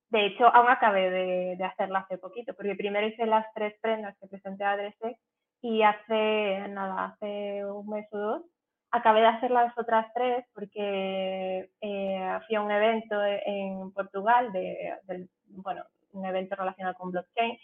[0.10, 4.16] De hecho, aún acabé de, de, hacerla hace poquito, porque primero hice las tres prendas
[4.20, 5.20] que presenté a Dressex
[5.64, 8.44] y hace, nada, hace un mes o dos,
[8.92, 14.94] acabé de hacer las otras tres porque eh, fui a un evento en Portugal, de,
[15.48, 17.58] bueno, un evento relacionado con blockchain,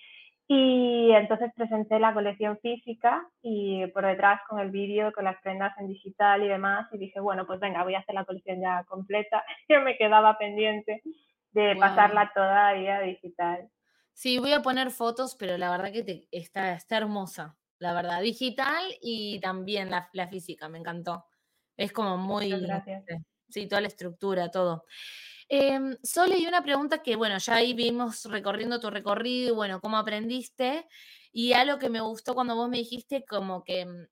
[0.51, 5.77] y entonces presenté la colección física y por detrás con el vídeo, con las prendas
[5.77, 8.83] en digital y demás, y dije, bueno, pues venga, voy a hacer la colección ya
[8.85, 11.03] completa, que me quedaba pendiente
[11.51, 13.69] de pasarla toda ahí a digital.
[14.13, 18.19] Sí, voy a poner fotos, pero la verdad que te, está, está hermosa, la verdad,
[18.19, 21.25] digital y también la, la física, me encantó.
[21.77, 22.49] Es como muy...
[22.59, 23.03] Gracias.
[23.49, 24.85] Sí, toda la estructura, todo.
[25.49, 29.81] Eh, Sole, y una pregunta que, bueno, ya ahí vimos recorriendo tu recorrido y, bueno,
[29.81, 30.87] cómo aprendiste.
[31.31, 34.07] Y algo que me gustó cuando vos me dijiste, como que mm,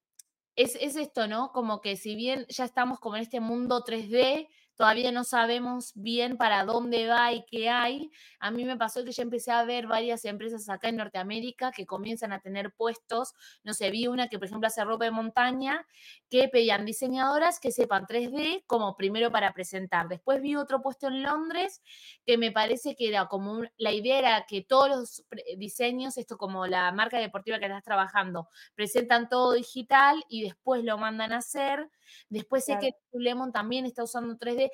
[0.56, 1.52] es, es esto, ¿no?
[1.52, 4.48] Como que si bien ya estamos como en este mundo 3D,
[4.78, 8.12] todavía no sabemos bien para dónde va y qué hay.
[8.40, 11.86] A mí me pasó que ya empecé a ver varias empresas acá en Norteamérica que
[11.86, 15.86] comienzan a tener puestos, no sé, vi una que por ejemplo hace ropa de montaña,
[16.30, 20.08] que pedían diseñadoras que sepan 3D como primero para presentar.
[20.08, 21.82] Después vi otro puesto en Londres
[22.26, 25.26] que me parece que era como la idea era que todos los
[25.58, 30.98] diseños, esto como la marca deportiva que estás trabajando, presentan todo digital y después lo
[30.98, 31.90] mandan a hacer.
[32.30, 34.70] Después sé que Lemon también está usando 3D.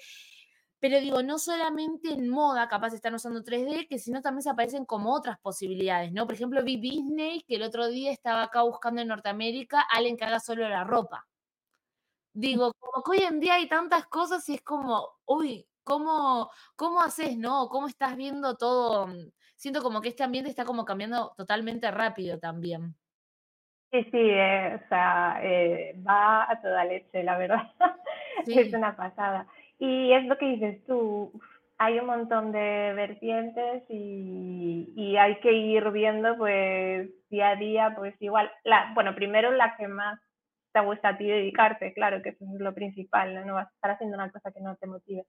[0.79, 4.83] Pero digo, no solamente en moda capaz están usando 3D, que sino también se aparecen
[4.85, 6.25] como otras posibilidades, ¿no?
[6.25, 10.25] Por ejemplo, vi Disney que el otro día estaba acá buscando en Norteamérica alguien que
[10.25, 11.25] haga solo la ropa.
[12.33, 17.01] Digo, como que hoy en día hay tantas cosas y es como, uy, ¿cómo, cómo
[17.01, 17.69] haces, no?
[17.69, 19.07] ¿Cómo estás viendo todo?
[19.55, 22.93] Siento como que este ambiente está como cambiando totalmente rápido también.
[23.93, 27.61] Sí, sí, eh, o sea, eh, va a toda leche, la verdad.
[28.47, 29.47] Es una pasada.
[29.79, 31.31] Y es lo que dices tú,
[31.77, 37.93] hay un montón de vertientes y, y hay que ir viendo pues día a día,
[37.95, 40.19] pues igual, la, bueno, primero la que más
[40.73, 43.75] te gusta a ti dedicarte, claro, que eso es lo principal, no, no vas a
[43.75, 45.25] estar haciendo una cosa que no te motive.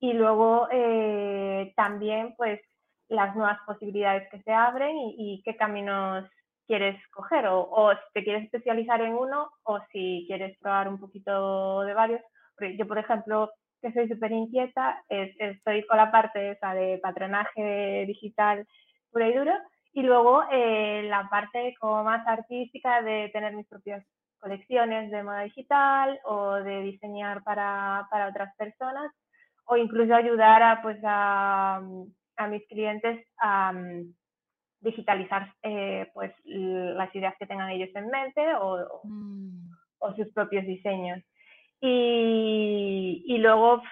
[0.00, 2.60] Y luego eh, también pues
[3.08, 6.24] las nuevas posibilidades que se abren y, y qué caminos
[6.66, 10.98] quieres coger o, o si te quieres especializar en uno o si quieres probar un
[10.98, 12.20] poquito de varios.
[12.78, 13.50] Yo, por ejemplo,
[13.82, 18.66] que soy súper inquieta, es, estoy con la parte esa de patronaje digital
[19.10, 19.52] pura y duro
[19.92, 24.04] y luego eh, la parte como más artística de tener mis propias
[24.38, 29.10] colecciones de moda digital o de diseñar para, para otras personas
[29.64, 31.80] o incluso ayudar a, pues, a,
[32.36, 34.12] a mis clientes a um,
[34.80, 39.70] digitalizar eh, pues, las ideas que tengan ellos en mente o, mm.
[39.98, 41.22] o sus propios diseños.
[41.80, 43.82] Y, y, luego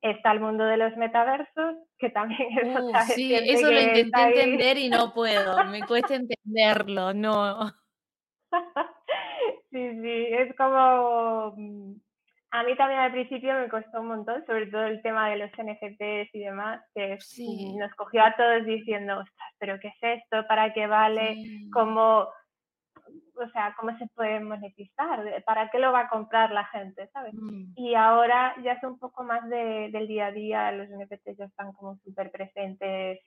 [0.00, 4.22] está el mundo de los metaversos, que también es uh, otra Sí, eso lo intenté
[4.22, 7.68] entender y no puedo, me cuesta entenderlo, no.
[9.70, 11.94] sí, sí, es como mm,
[12.54, 15.50] a mí también al principio me costó un montón, sobre todo el tema de los
[15.50, 17.74] NFTs y demás, que sí.
[17.76, 20.46] nos cogió a todos diciendo, ostras, pero ¿qué es esto?
[20.46, 21.34] ¿Para qué vale?
[21.34, 21.68] Sí.
[21.72, 22.28] ¿Cómo,
[23.34, 25.42] o sea, cómo se puede monetizar?
[25.44, 27.08] ¿Para qué lo va a comprar la gente?
[27.08, 27.34] ¿sabes?
[27.34, 27.72] Mm.
[27.74, 31.46] Y ahora ya es un poco más de, del día a día, los NFTs ya
[31.46, 33.18] están como súper presentes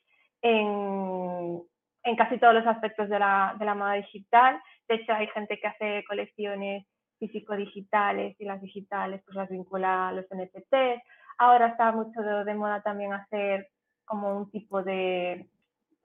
[0.41, 1.61] en,
[2.03, 4.61] en casi todos los aspectos de la, de la moda digital.
[4.88, 6.88] De hecho, hay gente que hace colecciones
[7.20, 11.01] físico-digitales y las digitales pues las vincula a los NFTs.
[11.38, 13.70] Ahora está mucho de, de, moda también hacer
[14.05, 15.47] como un tipo de,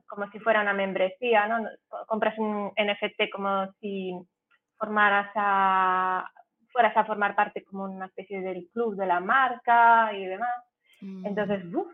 [0.06, 1.66] como si fuera una membresía, ¿no?
[2.06, 4.14] Compras un NFT como si
[4.76, 6.30] formaras a,
[6.70, 10.64] fueras a formar parte como una especie del club de la marca y demás.
[11.00, 11.26] Mm.
[11.26, 11.86] Entonces, uf,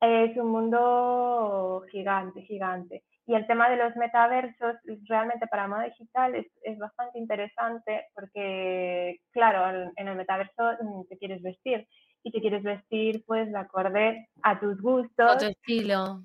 [0.00, 3.02] es un mundo gigante, gigante.
[3.26, 4.76] Y el tema de los metaversos,
[5.08, 11.18] realmente para moda digital es, es bastante interesante porque, claro, en el metaverso mm, te
[11.18, 11.86] quieres vestir
[12.22, 15.30] y te quieres vestir pues de acorde a tus gustos.
[15.30, 16.22] A tu estilo.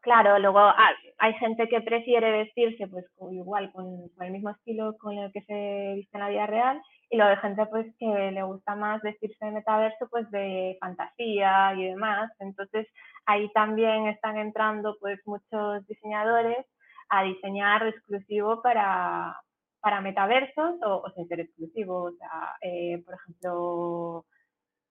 [0.00, 4.96] Claro, luego hay, hay gente que prefiere vestirse pues igual, con, con, el mismo estilo
[4.98, 8.30] con el que se viste en la vida real y luego hay gente pues que
[8.32, 12.30] le gusta más vestirse de metaverso pues de fantasía y demás.
[12.38, 12.86] Entonces
[13.26, 16.66] ahí también están entrando pues muchos diseñadores
[17.10, 19.36] a diseñar exclusivo para,
[19.80, 22.04] para metaversos o, ser exclusivo.
[22.04, 24.26] O sea, eh, por ejemplo,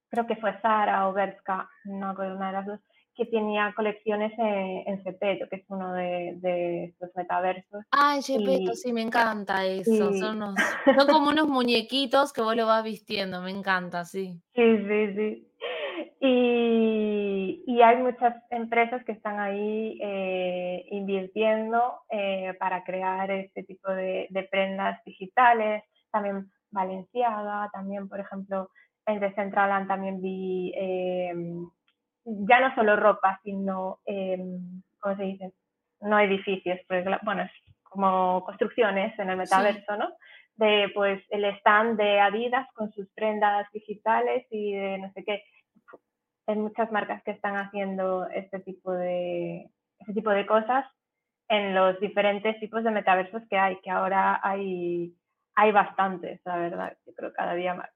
[0.09, 2.80] creo que fue Sara o Berska, no una de las dos,
[3.16, 7.84] que tenía colecciones en, en Cepeto, que es uno de, de estos metaversos.
[7.91, 10.11] Ah, Cepeto, sí, me encanta eso.
[10.11, 10.20] Sí.
[10.20, 10.55] Son, unos,
[10.97, 14.39] son como unos muñequitos que vos lo vas vistiendo, me encanta, sí.
[14.55, 15.49] Sí, sí, sí.
[16.20, 23.91] Y, y, hay muchas empresas que están ahí eh, invirtiendo eh, para crear este tipo
[23.91, 28.70] de, de, prendas digitales, también Valenciaga, también, por ejemplo,
[29.05, 31.34] en Decentraland también vi eh,
[32.26, 34.00] ya no solo ropa, sino,
[35.00, 35.52] ¿cómo se dice?
[36.02, 37.50] No edificios, pues, bueno,
[37.84, 40.00] como construcciones en el metaverso, sí.
[40.00, 40.10] ¿no?
[40.56, 45.44] De, pues, el stand de Adidas con sus prendas digitales y de no sé qué
[46.48, 49.70] hay muchas marcas que están haciendo este tipo de,
[50.00, 50.86] este tipo de cosas
[51.48, 55.16] en los diferentes tipos de metaversos que hay, que ahora hay,
[55.56, 57.90] hay bastantes, la verdad, yo creo cada día más.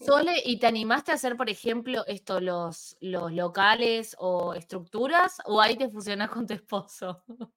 [0.00, 5.60] Sole, ¿y te animaste a hacer, por ejemplo, esto, los, los locales o estructuras, o
[5.60, 7.22] ahí te fusionas con tu esposo?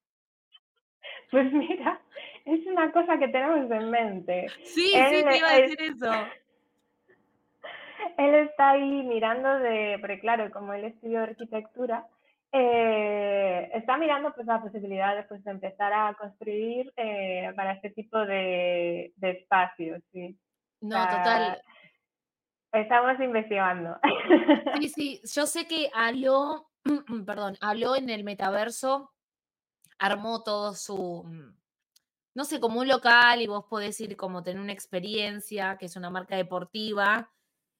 [1.31, 1.99] Pues mira,
[2.45, 4.45] es una cosa que tenemos en mente.
[4.63, 6.11] Sí, Él, sí, te iba a decir eso
[8.17, 12.05] él está ahí mirando de, porque claro, como él estudió arquitectura,
[12.51, 17.89] eh, está mirando pues la posibilidad de, pues, de empezar a construir eh, para este
[17.89, 20.37] tipo de, de espacios, sí.
[20.81, 21.61] No, total.
[22.75, 23.97] Estamos investigando.
[24.79, 26.69] Sí, sí, yo sé que Aló,
[27.25, 29.13] perdón, Aló en el metaverso
[29.97, 31.57] armó todo su, mm,
[32.35, 35.95] no sé, como un local y vos podés ir como tener una experiencia, que es
[35.95, 37.31] una marca deportiva,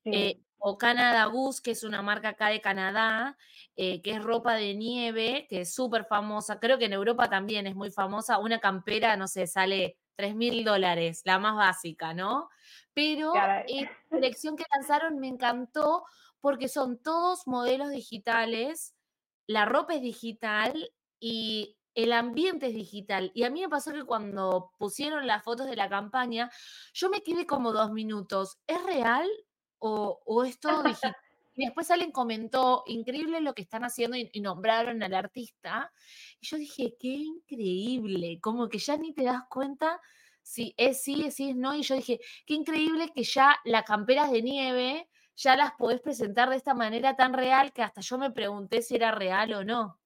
[0.04, 0.12] sí.
[0.14, 3.38] eh, o Canada Goose, que es una marca acá de Canadá,
[3.76, 6.60] eh, que es ropa de nieve, que es súper famosa.
[6.60, 8.40] Creo que en Europa también es muy famosa.
[8.40, 12.50] Una campera, no sé, sale 3 mil dólares, la más básica, ¿no?
[12.94, 13.66] Pero la
[14.10, 16.06] colección que lanzaron me encantó
[16.40, 18.96] porque son todos modelos digitales,
[19.48, 23.32] la ropa es digital y el ambiente es digital.
[23.34, 26.52] Y a mí me pasó que cuando pusieron las fotos de la campaña,
[26.94, 28.60] yo me quedé como dos minutos.
[28.68, 29.28] ¿Es real
[29.80, 31.16] o, o es todo digital?
[31.56, 35.92] Y después alguien comentó, increíble lo que están haciendo y, nombraron al artista.
[36.40, 40.02] Y yo dije, qué increíble, como que ya ni te das cuenta
[40.42, 41.76] si es sí, si es no.
[41.76, 46.50] Y yo dije, qué increíble que ya las camperas de nieve ya las podés presentar
[46.50, 50.00] de esta manera tan real que hasta yo me pregunté si era real o no.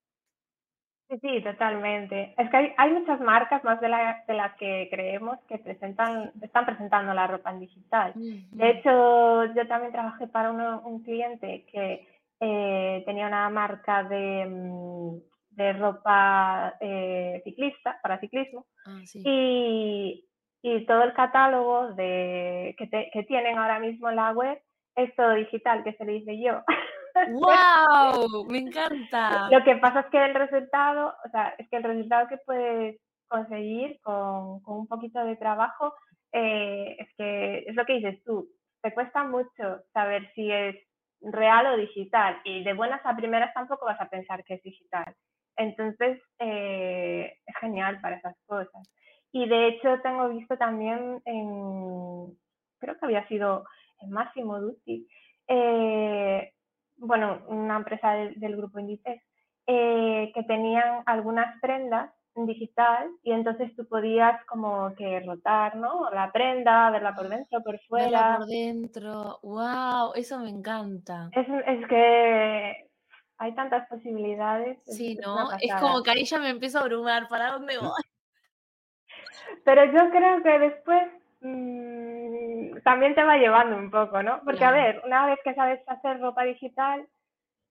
[1.10, 2.36] Sí, sí, totalmente.
[2.38, 6.68] Es que hay, muchas marcas más de, la, de, las que creemos que presentan, están
[6.68, 8.14] presentando la ropa en digital.
[8.16, 12.08] De hecho, yo también trabajé para un cliente que
[12.40, 15.18] eh, tenía una marca de, mm,
[15.56, 20.26] de ropa eh, ciclista, para ciclismo, ah, y,
[20.62, 24.62] y, todo el catálogo de, que, que tienen ahora mismo en la web
[24.96, 26.62] es todo digital, que se le dice yo.
[27.28, 28.46] ¡Wow!
[28.50, 29.50] Me encanta.
[29.52, 33.02] Lo que pasa es que el resultado, o sea, es que el resultado que puedes
[33.28, 35.94] conseguir con, un poquito de trabajo
[36.32, 38.50] eh, es que es lo que dices tú,
[38.82, 40.76] te cuesta mucho saber si es
[41.22, 45.16] real o digital y de buenas a primeras tampoco vas a pensar que es digital.
[45.58, 48.90] Entonces, eh, es genial para esas cosas.
[49.32, 52.38] Y de hecho tengo visto también en,
[52.80, 53.66] creo que había sido
[54.02, 55.08] en Máximo Dutti,
[55.48, 56.52] eh,
[57.00, 59.24] bueno, una empresa del, grupo Inditex,
[59.68, 66.10] eh, que tenían algunas prendas en digital y entonces tú podías como que rotar, ¿no?
[66.12, 68.10] La prenda, verla por dentro, por fuera.
[68.10, 71.30] Verla por dentro, wow, eso me encanta.
[71.32, 72.90] Es, es que
[73.38, 74.80] hay tantas posibilidades.
[74.86, 75.50] Sí, ¿no?
[75.60, 77.92] Es como que ahí ya me empiezo a abrumar, ¿para dónde voy?
[79.66, 84.42] Pero yo creo que después Mm, también te va llevando un poco, ¿no?
[84.44, 87.08] Porque, a ver, una vez que sabes hacer ropa digital,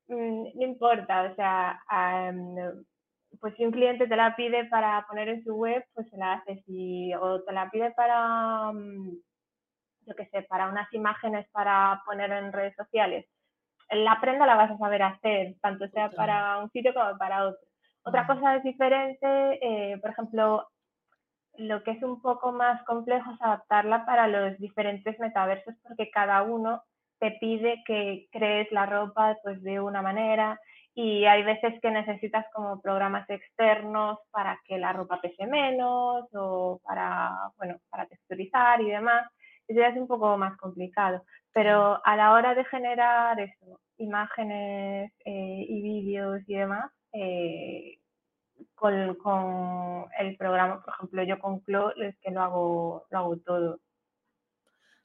[0.08, 1.80] mm, no importa, o sea,
[3.40, 6.34] pues si un cliente te la pide para poner en su web, pues se la
[6.34, 9.10] haces, y, o te la pide para, mm,
[10.06, 13.26] yo qué sé, para unas imágenes para poner en redes sociales,
[13.90, 17.60] la prenda la vas a saber hacer, tanto sea para un sitio como para otro.
[18.04, 19.26] Otra cosa es diferente,
[19.62, 20.66] eh, por ejemplo,
[21.58, 26.42] lo que es un poco más complejo es adaptarla para los diferentes metaversos porque cada
[26.42, 26.82] uno
[27.18, 30.58] te pide que crees la ropa pues de una manera
[30.94, 36.80] y hay veces que necesitas como programas externos para que la ropa pese menos o
[36.84, 39.30] para, bueno, para texturizar y demás.
[39.68, 45.12] Eso ya es un poco más complicado, pero a la hora de generar eso, imágenes
[45.24, 47.98] eh, y vídeos y demás, eh,
[48.74, 53.80] con, el programa, por ejemplo, yo con Clo es que lo hago, lo hago todo.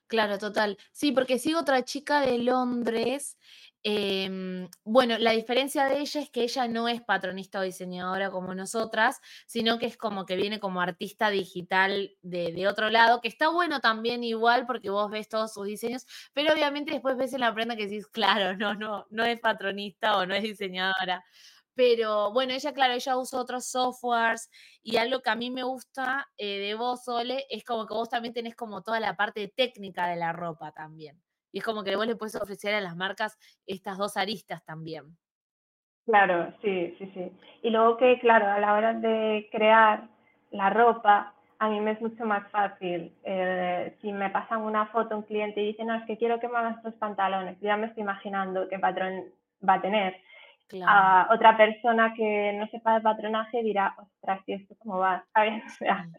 [0.07, 0.77] Claro, total.
[0.91, 3.37] Sí, porque sigo otra chica de Londres.
[3.85, 8.55] Em, bueno, la diferencia de ella es que ella no es patronista o diseñadora como
[8.55, 13.27] nosotras, sino que es como que viene como artista digital de, de, otro lado, que
[13.27, 17.41] está bueno también igual porque vos ves todos sus diseños, pero obviamente después ves en
[17.41, 21.23] la prenda que decís, claro, no, no, no es patronista o no es diseñadora.
[21.75, 24.49] Pero bueno, ella, claro, ella usa otros softwares
[24.83, 28.09] y algo que a mí me gusta eh, de vos, Sole, es como que vos
[28.09, 31.21] también tenés como toda la parte técnica de la ropa también.
[31.51, 35.17] Y es como que vos le puedes ofrecer a las marcas estas dos aristas también.
[36.05, 37.31] Claro, sí, sí, sí.
[37.61, 40.09] Y luego que, claro, a la hora de crear
[40.51, 43.15] la ropa, a mí me es mucho más fácil.
[43.23, 46.49] Eh, si me pasan una foto un cliente y dice, no, es que quiero que
[46.49, 49.23] me hagas estos pantalones, ya me estoy imaginando qué patrón
[49.67, 50.17] va a tener
[50.85, 55.23] a otra persona que no sepa de patronaje dirá, ostras, ¿y esto cómo va?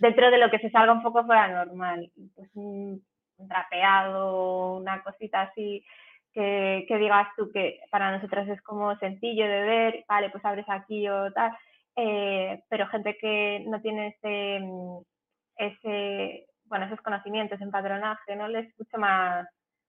[0.00, 2.10] dentro de lo que se salga un poco fuera normal.
[2.34, 3.02] Pues un,
[3.48, 5.84] trapeado, una cosita así
[6.32, 10.66] que, que, digas tú que para nosotros es como sencillo de ver, vale, pues abres
[10.68, 11.52] aquí o tal,
[11.96, 14.60] eh, pero gente que no tiene ese,
[15.56, 18.48] ese, bueno, esos conocimientos en patronaje, ¿no?
[18.48, 19.46] Les escucha más,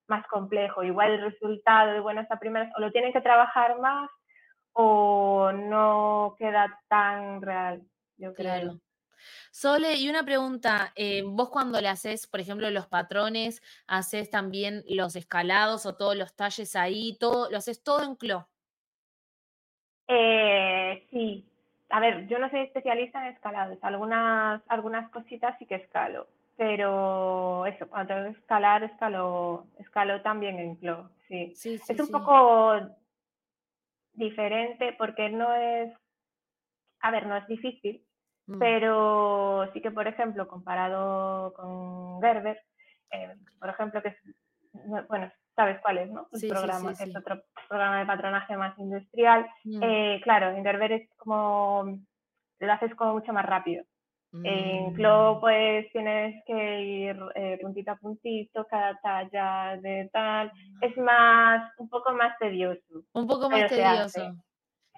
[0.08, 0.82] más complejo.
[0.82, 4.10] Igual el resultado de buenas a primeras o lo tienen que trabajar más
[4.72, 7.82] o no queda tan real,
[8.16, 8.78] yo creo.
[9.50, 14.84] Sole, y una pregunta, eh, vos cuando le haces, por ejemplo, los patrones, haces también
[14.88, 18.48] los escalados o todos los talles ahí, todo, lo haces todo en CLO.
[20.08, 21.48] Eh, sí,
[21.88, 27.66] a ver, yo no soy especialista en escalados, algunas, algunas cositas sí que escalo, pero
[27.66, 31.52] eso, cuando tengo que escalar, escalo, escalo también en Clo, sí.
[31.54, 32.12] Sí, sí, Es un sí.
[32.12, 32.80] poco
[34.12, 35.92] diferente porque no es,
[37.00, 38.02] a ver, no es difícil,
[38.48, 42.56] Mm, pero sí que, por ejemplo, comparado con Gerber,
[43.10, 44.16] eh, por ejemplo, que es,
[44.86, 46.28] no- bueno, sabes cuál es, ¿no?
[46.32, 49.50] El programa, es otro programa de patronaje más industrial.
[49.64, 51.98] Mm, Eh, claro, en Gerber es como,
[52.60, 53.82] lo haces como mucho más rápido.
[54.32, 55.40] En Clo, mm.
[55.40, 60.52] pues tienes que ir eh, puntito a puntito, cada talla de tal.
[60.80, 64.34] Es más, un poco más tedioso, Un poco más tedioso.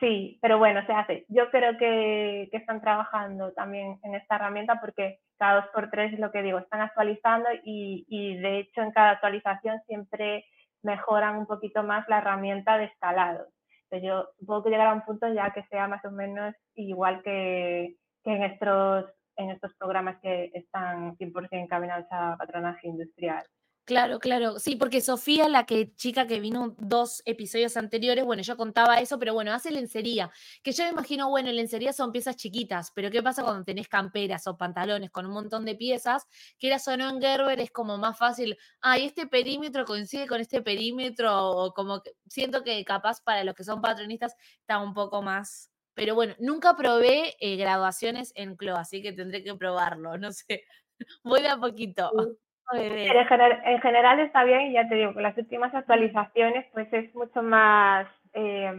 [0.00, 1.24] Sí, pero bueno, se hace.
[1.28, 6.12] Yo creo que, que están trabajando también en esta herramienta porque cada dos por tres
[6.12, 10.44] es lo que digo, están actualizando y, y de hecho en cada actualización siempre
[10.82, 13.46] mejoran un poquito más la herramienta de escalado.
[13.90, 17.22] Entonces yo supongo que llegará a un punto ya que sea más o menos igual
[17.22, 19.06] que, que en, estos,
[19.38, 23.44] en estos programas que están 100% encaminados a patronaje industrial.
[23.88, 24.58] Claro, claro.
[24.58, 29.18] Sí, porque Sofía, la que chica que vino dos episodios anteriores, bueno, yo contaba eso,
[29.18, 30.30] pero bueno, hace lencería.
[30.62, 34.46] Que yo me imagino, bueno, lencería son piezas chiquitas, pero ¿qué pasa cuando tenés camperas
[34.46, 36.26] o pantalones con un montón de piezas?
[36.58, 41.48] Que era o Gerber es como más fácil, ay, este perímetro coincide con este perímetro,
[41.48, 45.70] o como siento que capaz para los que son patronistas está un poco más.
[45.98, 50.62] Pero bueno, nunca probé eh, graduaciones en CLO, así que tendré que probarlo, no sé.
[51.24, 52.10] Voy de a poquito.
[52.16, 52.38] Sí.
[52.70, 56.86] Pero en, gener- en general está bien ya te digo, con las últimas actualizaciones pues
[56.92, 58.70] es mucho más, eh,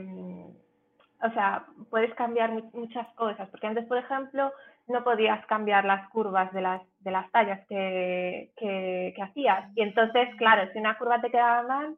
[1.22, 4.54] o sea, puedes cambiar mu- muchas cosas, porque antes, por ejemplo,
[4.88, 9.70] no podías cambiar las curvas de las, de las tallas que, que, que hacías.
[9.76, 11.98] Y entonces, claro, si una curva te quedaba mal,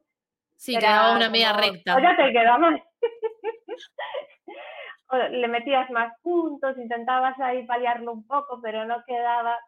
[0.56, 1.96] Sí, quedaba una media recta.
[1.96, 2.82] O ya te queda mal.
[5.30, 9.58] Le metías más puntos, intentabas ahí paliarlo un poco, pero no quedaba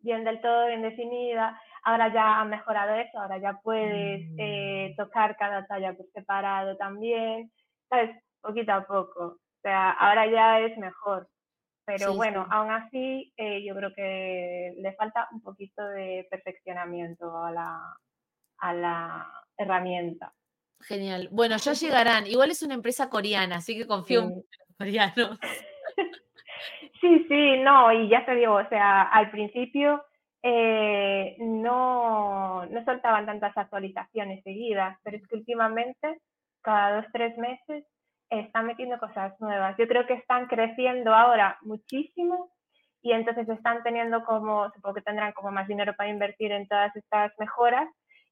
[0.00, 1.58] bien del todo bien definida.
[1.84, 7.50] Ahora ya han mejorado eso, ahora ya puedes eh, tocar cada talla por separado también,
[7.88, 8.10] ¿sabes?
[8.40, 9.24] Poquito a poco.
[9.24, 11.28] O sea, ahora ya es mejor.
[11.86, 12.50] Pero Sí, bueno, sí.
[12.50, 17.96] aún así eh, yo creo que le falta un poquito de perfeccionamiento a la,
[18.58, 20.32] a la herramienta.
[20.80, 21.28] Genial.
[21.30, 22.26] Bueno, ya llegarán.
[22.26, 24.34] Igual es una empresa coreana, así que confío Sí.
[24.78, 25.38] Coreanos.
[27.00, 30.02] Sí, sí, no, y ya te digo, o sea, al principio
[30.42, 36.20] eh, no, no soltaban tantas actualizaciones seguidas, pero es que últimamente,
[36.62, 37.84] cada dos, tres meses,
[38.30, 39.76] están metiendo cosas nuevas.
[39.76, 42.50] Yo creo que están creciendo ahora muchísimo
[43.02, 46.94] y entonces están teniendo como, supongo que tendrán como más dinero para invertir en todas
[46.96, 47.88] estas mejoras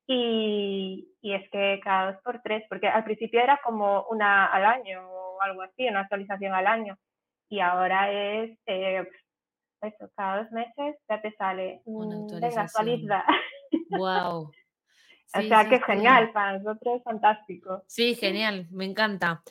[0.06, 4.64] y, y es que cada dos por tres, porque al principio era como una al
[4.64, 6.96] año o algo así, una actualización al año
[7.48, 9.06] y ahora es eh,
[9.82, 12.64] eso, cada dos meses ya te sale, Una venga, actualización.
[12.64, 13.24] actualiza.
[13.90, 14.50] Wow.
[15.34, 15.86] O sea sí, que es sí.
[15.86, 17.82] genial, para nosotros es fantástico.
[17.86, 19.42] Sí, genial, me encanta.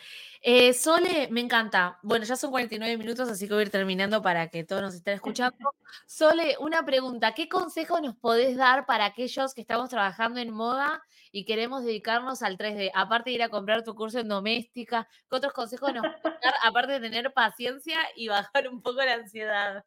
[0.43, 1.99] Eh, Sole, me encanta.
[2.01, 4.95] Bueno, ya son 49 minutos, así que voy a ir terminando para que todos nos
[4.95, 5.55] estén escuchando.
[6.07, 7.33] Sole, una pregunta.
[7.33, 12.41] ¿Qué consejo nos podés dar para aquellos que estamos trabajando en moda y queremos dedicarnos
[12.41, 12.91] al 3D?
[12.95, 16.53] Aparte de ir a comprar tu curso en doméstica, ¿qué otros consejos nos podés dar?
[16.63, 19.85] Aparte de tener paciencia y bajar un poco la ansiedad.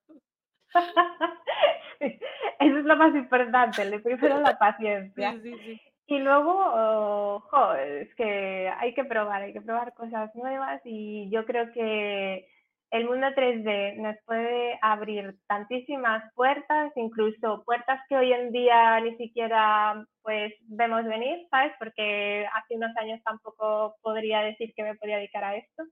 [2.00, 5.32] Eso es lo más importante, le primero la paciencia.
[5.32, 5.80] Sí, sí, sí.
[6.06, 11.30] Y luego, oh, jo, es que hay que probar, hay que probar cosas nuevas y
[11.30, 12.46] yo creo que
[12.90, 19.16] el mundo 3D nos puede abrir tantísimas puertas, incluso puertas que hoy en día ni
[19.16, 21.72] siquiera pues vemos venir, ¿sabes?
[21.78, 25.84] Porque hace unos años tampoco podría decir que me podía dedicar a esto.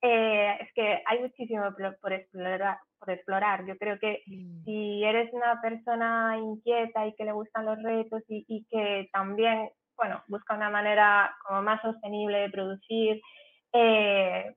[0.00, 3.64] Eh, es que hay muchísimo por, por explorar, por explorar.
[3.66, 4.64] Yo creo que Mm.
[4.64, 9.70] si eres una persona inquieta y que le gustan los retos y, y que también,
[9.96, 13.22] bueno, busca una manera como más sostenible de producir,
[13.72, 14.54] eh,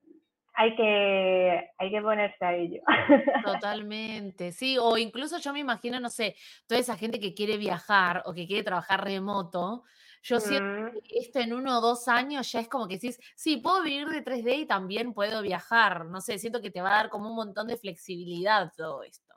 [0.54, 2.82] hay, que, hay que ponerse a ello.
[3.44, 6.34] Totalmente, sí, o incluso yo me imagino, no sé,
[6.66, 9.84] toda esa gente que quiere viajar o que quiere trabajar remoto,
[10.22, 13.18] yo siento Mm, que esto en uno o dos años ya es como que decís,
[13.36, 16.90] sí, puedo vivir de 3D y también puedo viajar, no sé, siento que te va
[16.90, 19.34] a dar como un montón de flexibilidad todo esto.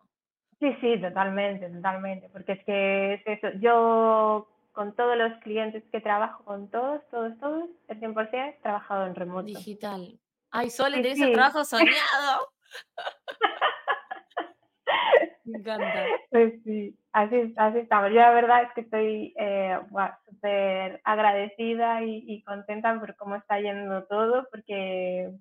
[0.60, 3.50] Sí, sí, totalmente, totalmente, porque es que es eso.
[3.60, 9.06] Yo con todos los clientes que trabajo, con todos, todos, todos, el 100% he trabajado
[9.06, 9.46] en remoto.
[9.46, 10.20] Digital.
[10.52, 12.50] Ay, Sole, Sí, tenés el trabajo soñado.
[15.46, 16.06] Me encanta.
[16.30, 18.10] Pues sí, así, así estamos.
[18.10, 19.78] Yo la verdad es que estoy eh,
[20.26, 25.32] súper agradecida y, y contenta por cómo está yendo todo, porque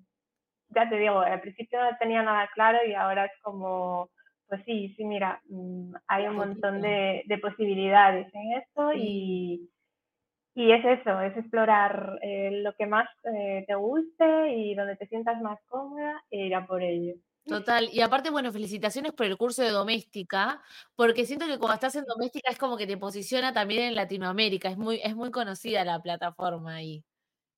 [0.69, 4.09] ya te digo, al principio no tenía nada claro y ahora es como,
[4.47, 9.69] pues sí, sí, mira, mm, hay un montón de, posibilidades en esto y,
[10.55, 15.07] y es eso, es explorar eh, lo que más eh, te guste y donde te
[15.07, 17.15] sientas más cómoda e ir a por ello.
[17.45, 20.61] Total, y aparte, bueno, felicitaciones por el curso de doméstica,
[20.95, 24.69] porque siento que cuando estás en doméstica es como que te posiciona también en Latinoamérica,
[24.69, 27.03] es muy, es muy conocida la plataforma ahí.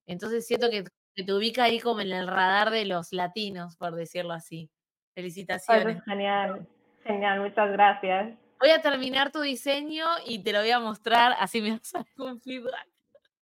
[0.06, 0.84] Entonces siento que,
[1.14, 4.68] te ubica ahí como en el radar de los latinos, por decirlo así.
[5.14, 6.02] Felicitaciones.
[6.04, 6.66] genial,
[7.04, 8.36] genial, muchas gracias.
[8.60, 12.40] Voy a terminar tu diseño y te lo voy a mostrar, así me das algún
[12.40, 12.88] feedback.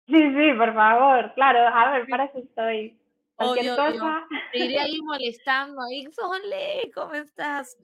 [0.06, 2.98] Sí, sí, por favor, claro, a ver, para eso estoy.
[3.36, 4.26] Cualquier cosa.
[4.50, 7.76] Te iré ahí molestando, ahí, Sole, ¿cómo estás?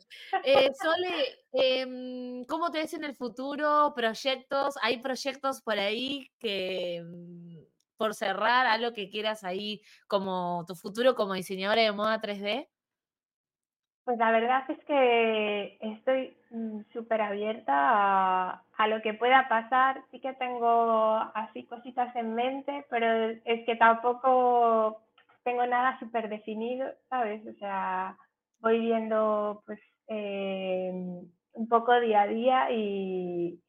[0.45, 3.93] Eh, Sole, em, ¿cómo te ves en el futuro?
[3.95, 4.79] ¿Proyectos?
[4.83, 7.59] ¿Hay proyectos por ahí que, mm,
[7.99, 12.69] por cerrar, algo que quieras ahí como tu futuro como diseñadora de moda 3D?
[14.05, 20.03] Pues la verdad es que estoy mm, súper abierta a, a, lo que pueda pasar.
[20.11, 25.03] Sí que tengo así cositas en mente, pero es que tampoco
[25.45, 27.47] tengo nada súper definido, ¿sabes?
[27.47, 28.17] O sea,
[28.61, 30.91] voy viendo pues eh,
[31.53, 33.61] un poco día a día y,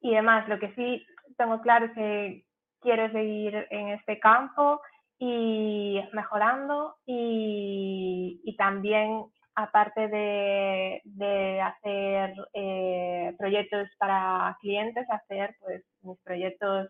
[0.00, 0.48] y demás.
[0.48, 1.04] Lo que sí
[1.36, 2.44] tengo claro es que
[2.80, 4.80] quiero seguir en este campo
[5.18, 9.24] y mejorando y, y también
[9.56, 16.88] aparte de, de hacer eh, proyectos para clientes, hacer pues mis proyectos,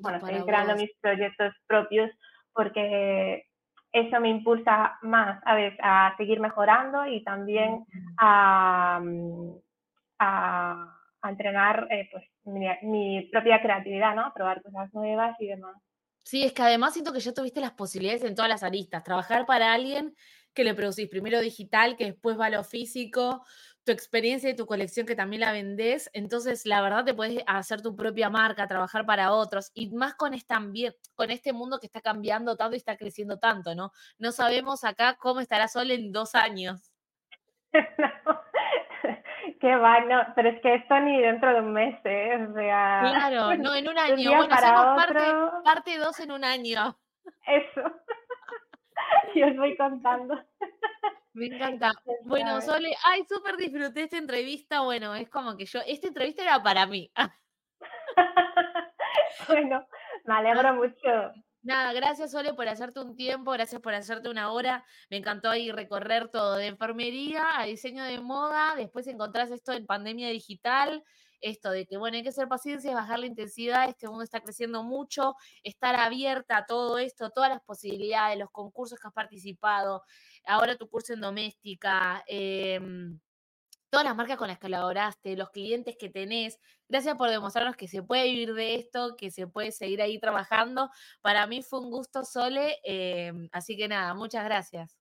[0.00, 2.10] bueno, estoy creando mis proyectos propios
[2.54, 3.44] porque
[3.92, 7.84] eso me impulsa más a, ver, a seguir mejorando y también
[8.18, 9.00] a,
[10.18, 10.92] a,
[11.28, 14.32] entrenar eh, pues, mi, propia creatividad, ¿no?
[14.34, 15.76] probar cosas nuevas y demás.
[16.22, 19.04] Sí, es que además siento que ya tuviste las posibilidades en todas las aristas.
[19.04, 20.14] Trabajar para alguien
[20.54, 23.44] que le producís primero digital, que después va a lo físico,
[23.86, 26.10] tu experiencia y tu colección que también la vendés.
[26.12, 30.32] Entonces, la verdad, te puedes hacer tu propia marca, trabajar para otros y más con,
[31.14, 33.92] con este mundo que está cambiando tanto y está creciendo tanto, ¿no?
[34.18, 36.92] No sabemos acá cómo estará Sol en dos años.
[39.60, 42.46] Qué va, pero es que esto ni dentro de un mes, ¿eh?
[42.50, 44.30] O sea, claro, no, en un año.
[44.30, 45.20] Bueno, hacemos parte,
[45.64, 46.98] parte dos en un año.
[47.46, 47.82] Eso.
[49.36, 50.34] Yo os voy contando.
[51.36, 51.92] Me encanta.
[52.24, 54.80] Bueno, Sole, ay, súper disfruté esta entrevista.
[54.80, 57.12] Bueno, es como que yo, esta entrevista era para mí.
[59.46, 59.86] bueno,
[60.24, 61.34] me alegro mucho.
[61.60, 64.82] Nada, gracias Sole por hacerte un tiempo, gracias por hacerte una hora.
[65.10, 69.84] Me encantó ahí recorrer todo, de enfermería a diseño de moda, después encontrás esto en
[69.84, 71.04] pandemia digital,
[71.40, 74.82] esto de que, bueno, hay que ser pacientes, bajar la intensidad, este mundo está creciendo
[74.82, 80.02] mucho, estar abierta a todo esto, todas las posibilidades, los concursos que has participado,
[80.46, 83.20] ahora tu curso en doméstica, em,
[83.90, 86.58] todas las marcas con las que colaboraste, los clientes que tenés.
[86.88, 90.90] Gracias por demostrarnos que se puede vivir de esto, que se puede seguir ahí trabajando.
[91.22, 92.78] Para mí fue un gusto, Sole.
[92.84, 94.95] Em, así que nada, muchas gracias.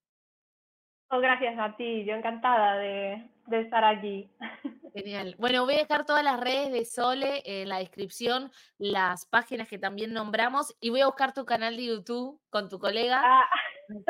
[1.09, 4.29] Oh, gracias a ti, yo encantada de, de estar allí.
[4.95, 5.35] Genial.
[5.37, 9.77] Bueno, voy a dejar todas las redes de Sole en la descripción, las páginas que
[9.77, 13.21] también nombramos y voy a buscar tu canal de YouTube con tu colega.
[13.23, 13.45] Ah.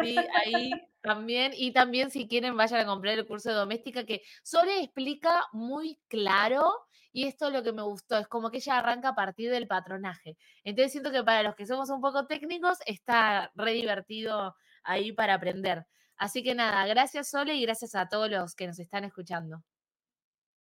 [0.02, 0.72] Sí, ahí
[1.02, 1.52] también.
[1.56, 6.00] Y también si quieren vayan a comprar el curso de doméstica que Sole explica muy
[6.08, 9.50] claro y esto es lo que me gustó, es como que ella arranca a partir
[9.50, 10.38] del patronaje.
[10.64, 15.36] Entonces siento que para los que somos un poco técnicos está re divertido ahí para
[15.36, 15.86] aprender.
[16.18, 19.64] Así que nada, gracias Sole y gracias a todos los que nos están escuchando.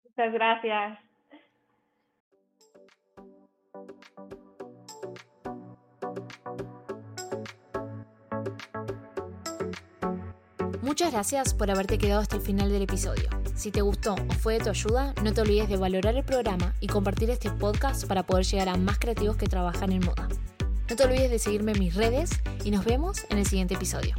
[0.05, 0.99] Muchas gracias.
[10.83, 13.29] Muchas gracias por haberte quedado hasta el final del episodio.
[13.55, 16.75] Si te gustó o fue de tu ayuda, no te olvides de valorar el programa
[16.81, 20.29] y compartir este podcast para poder llegar a más creativos que trabajan en moda.
[20.89, 22.31] No te olvides de seguirme en mis redes
[22.65, 24.15] y nos vemos en el siguiente episodio.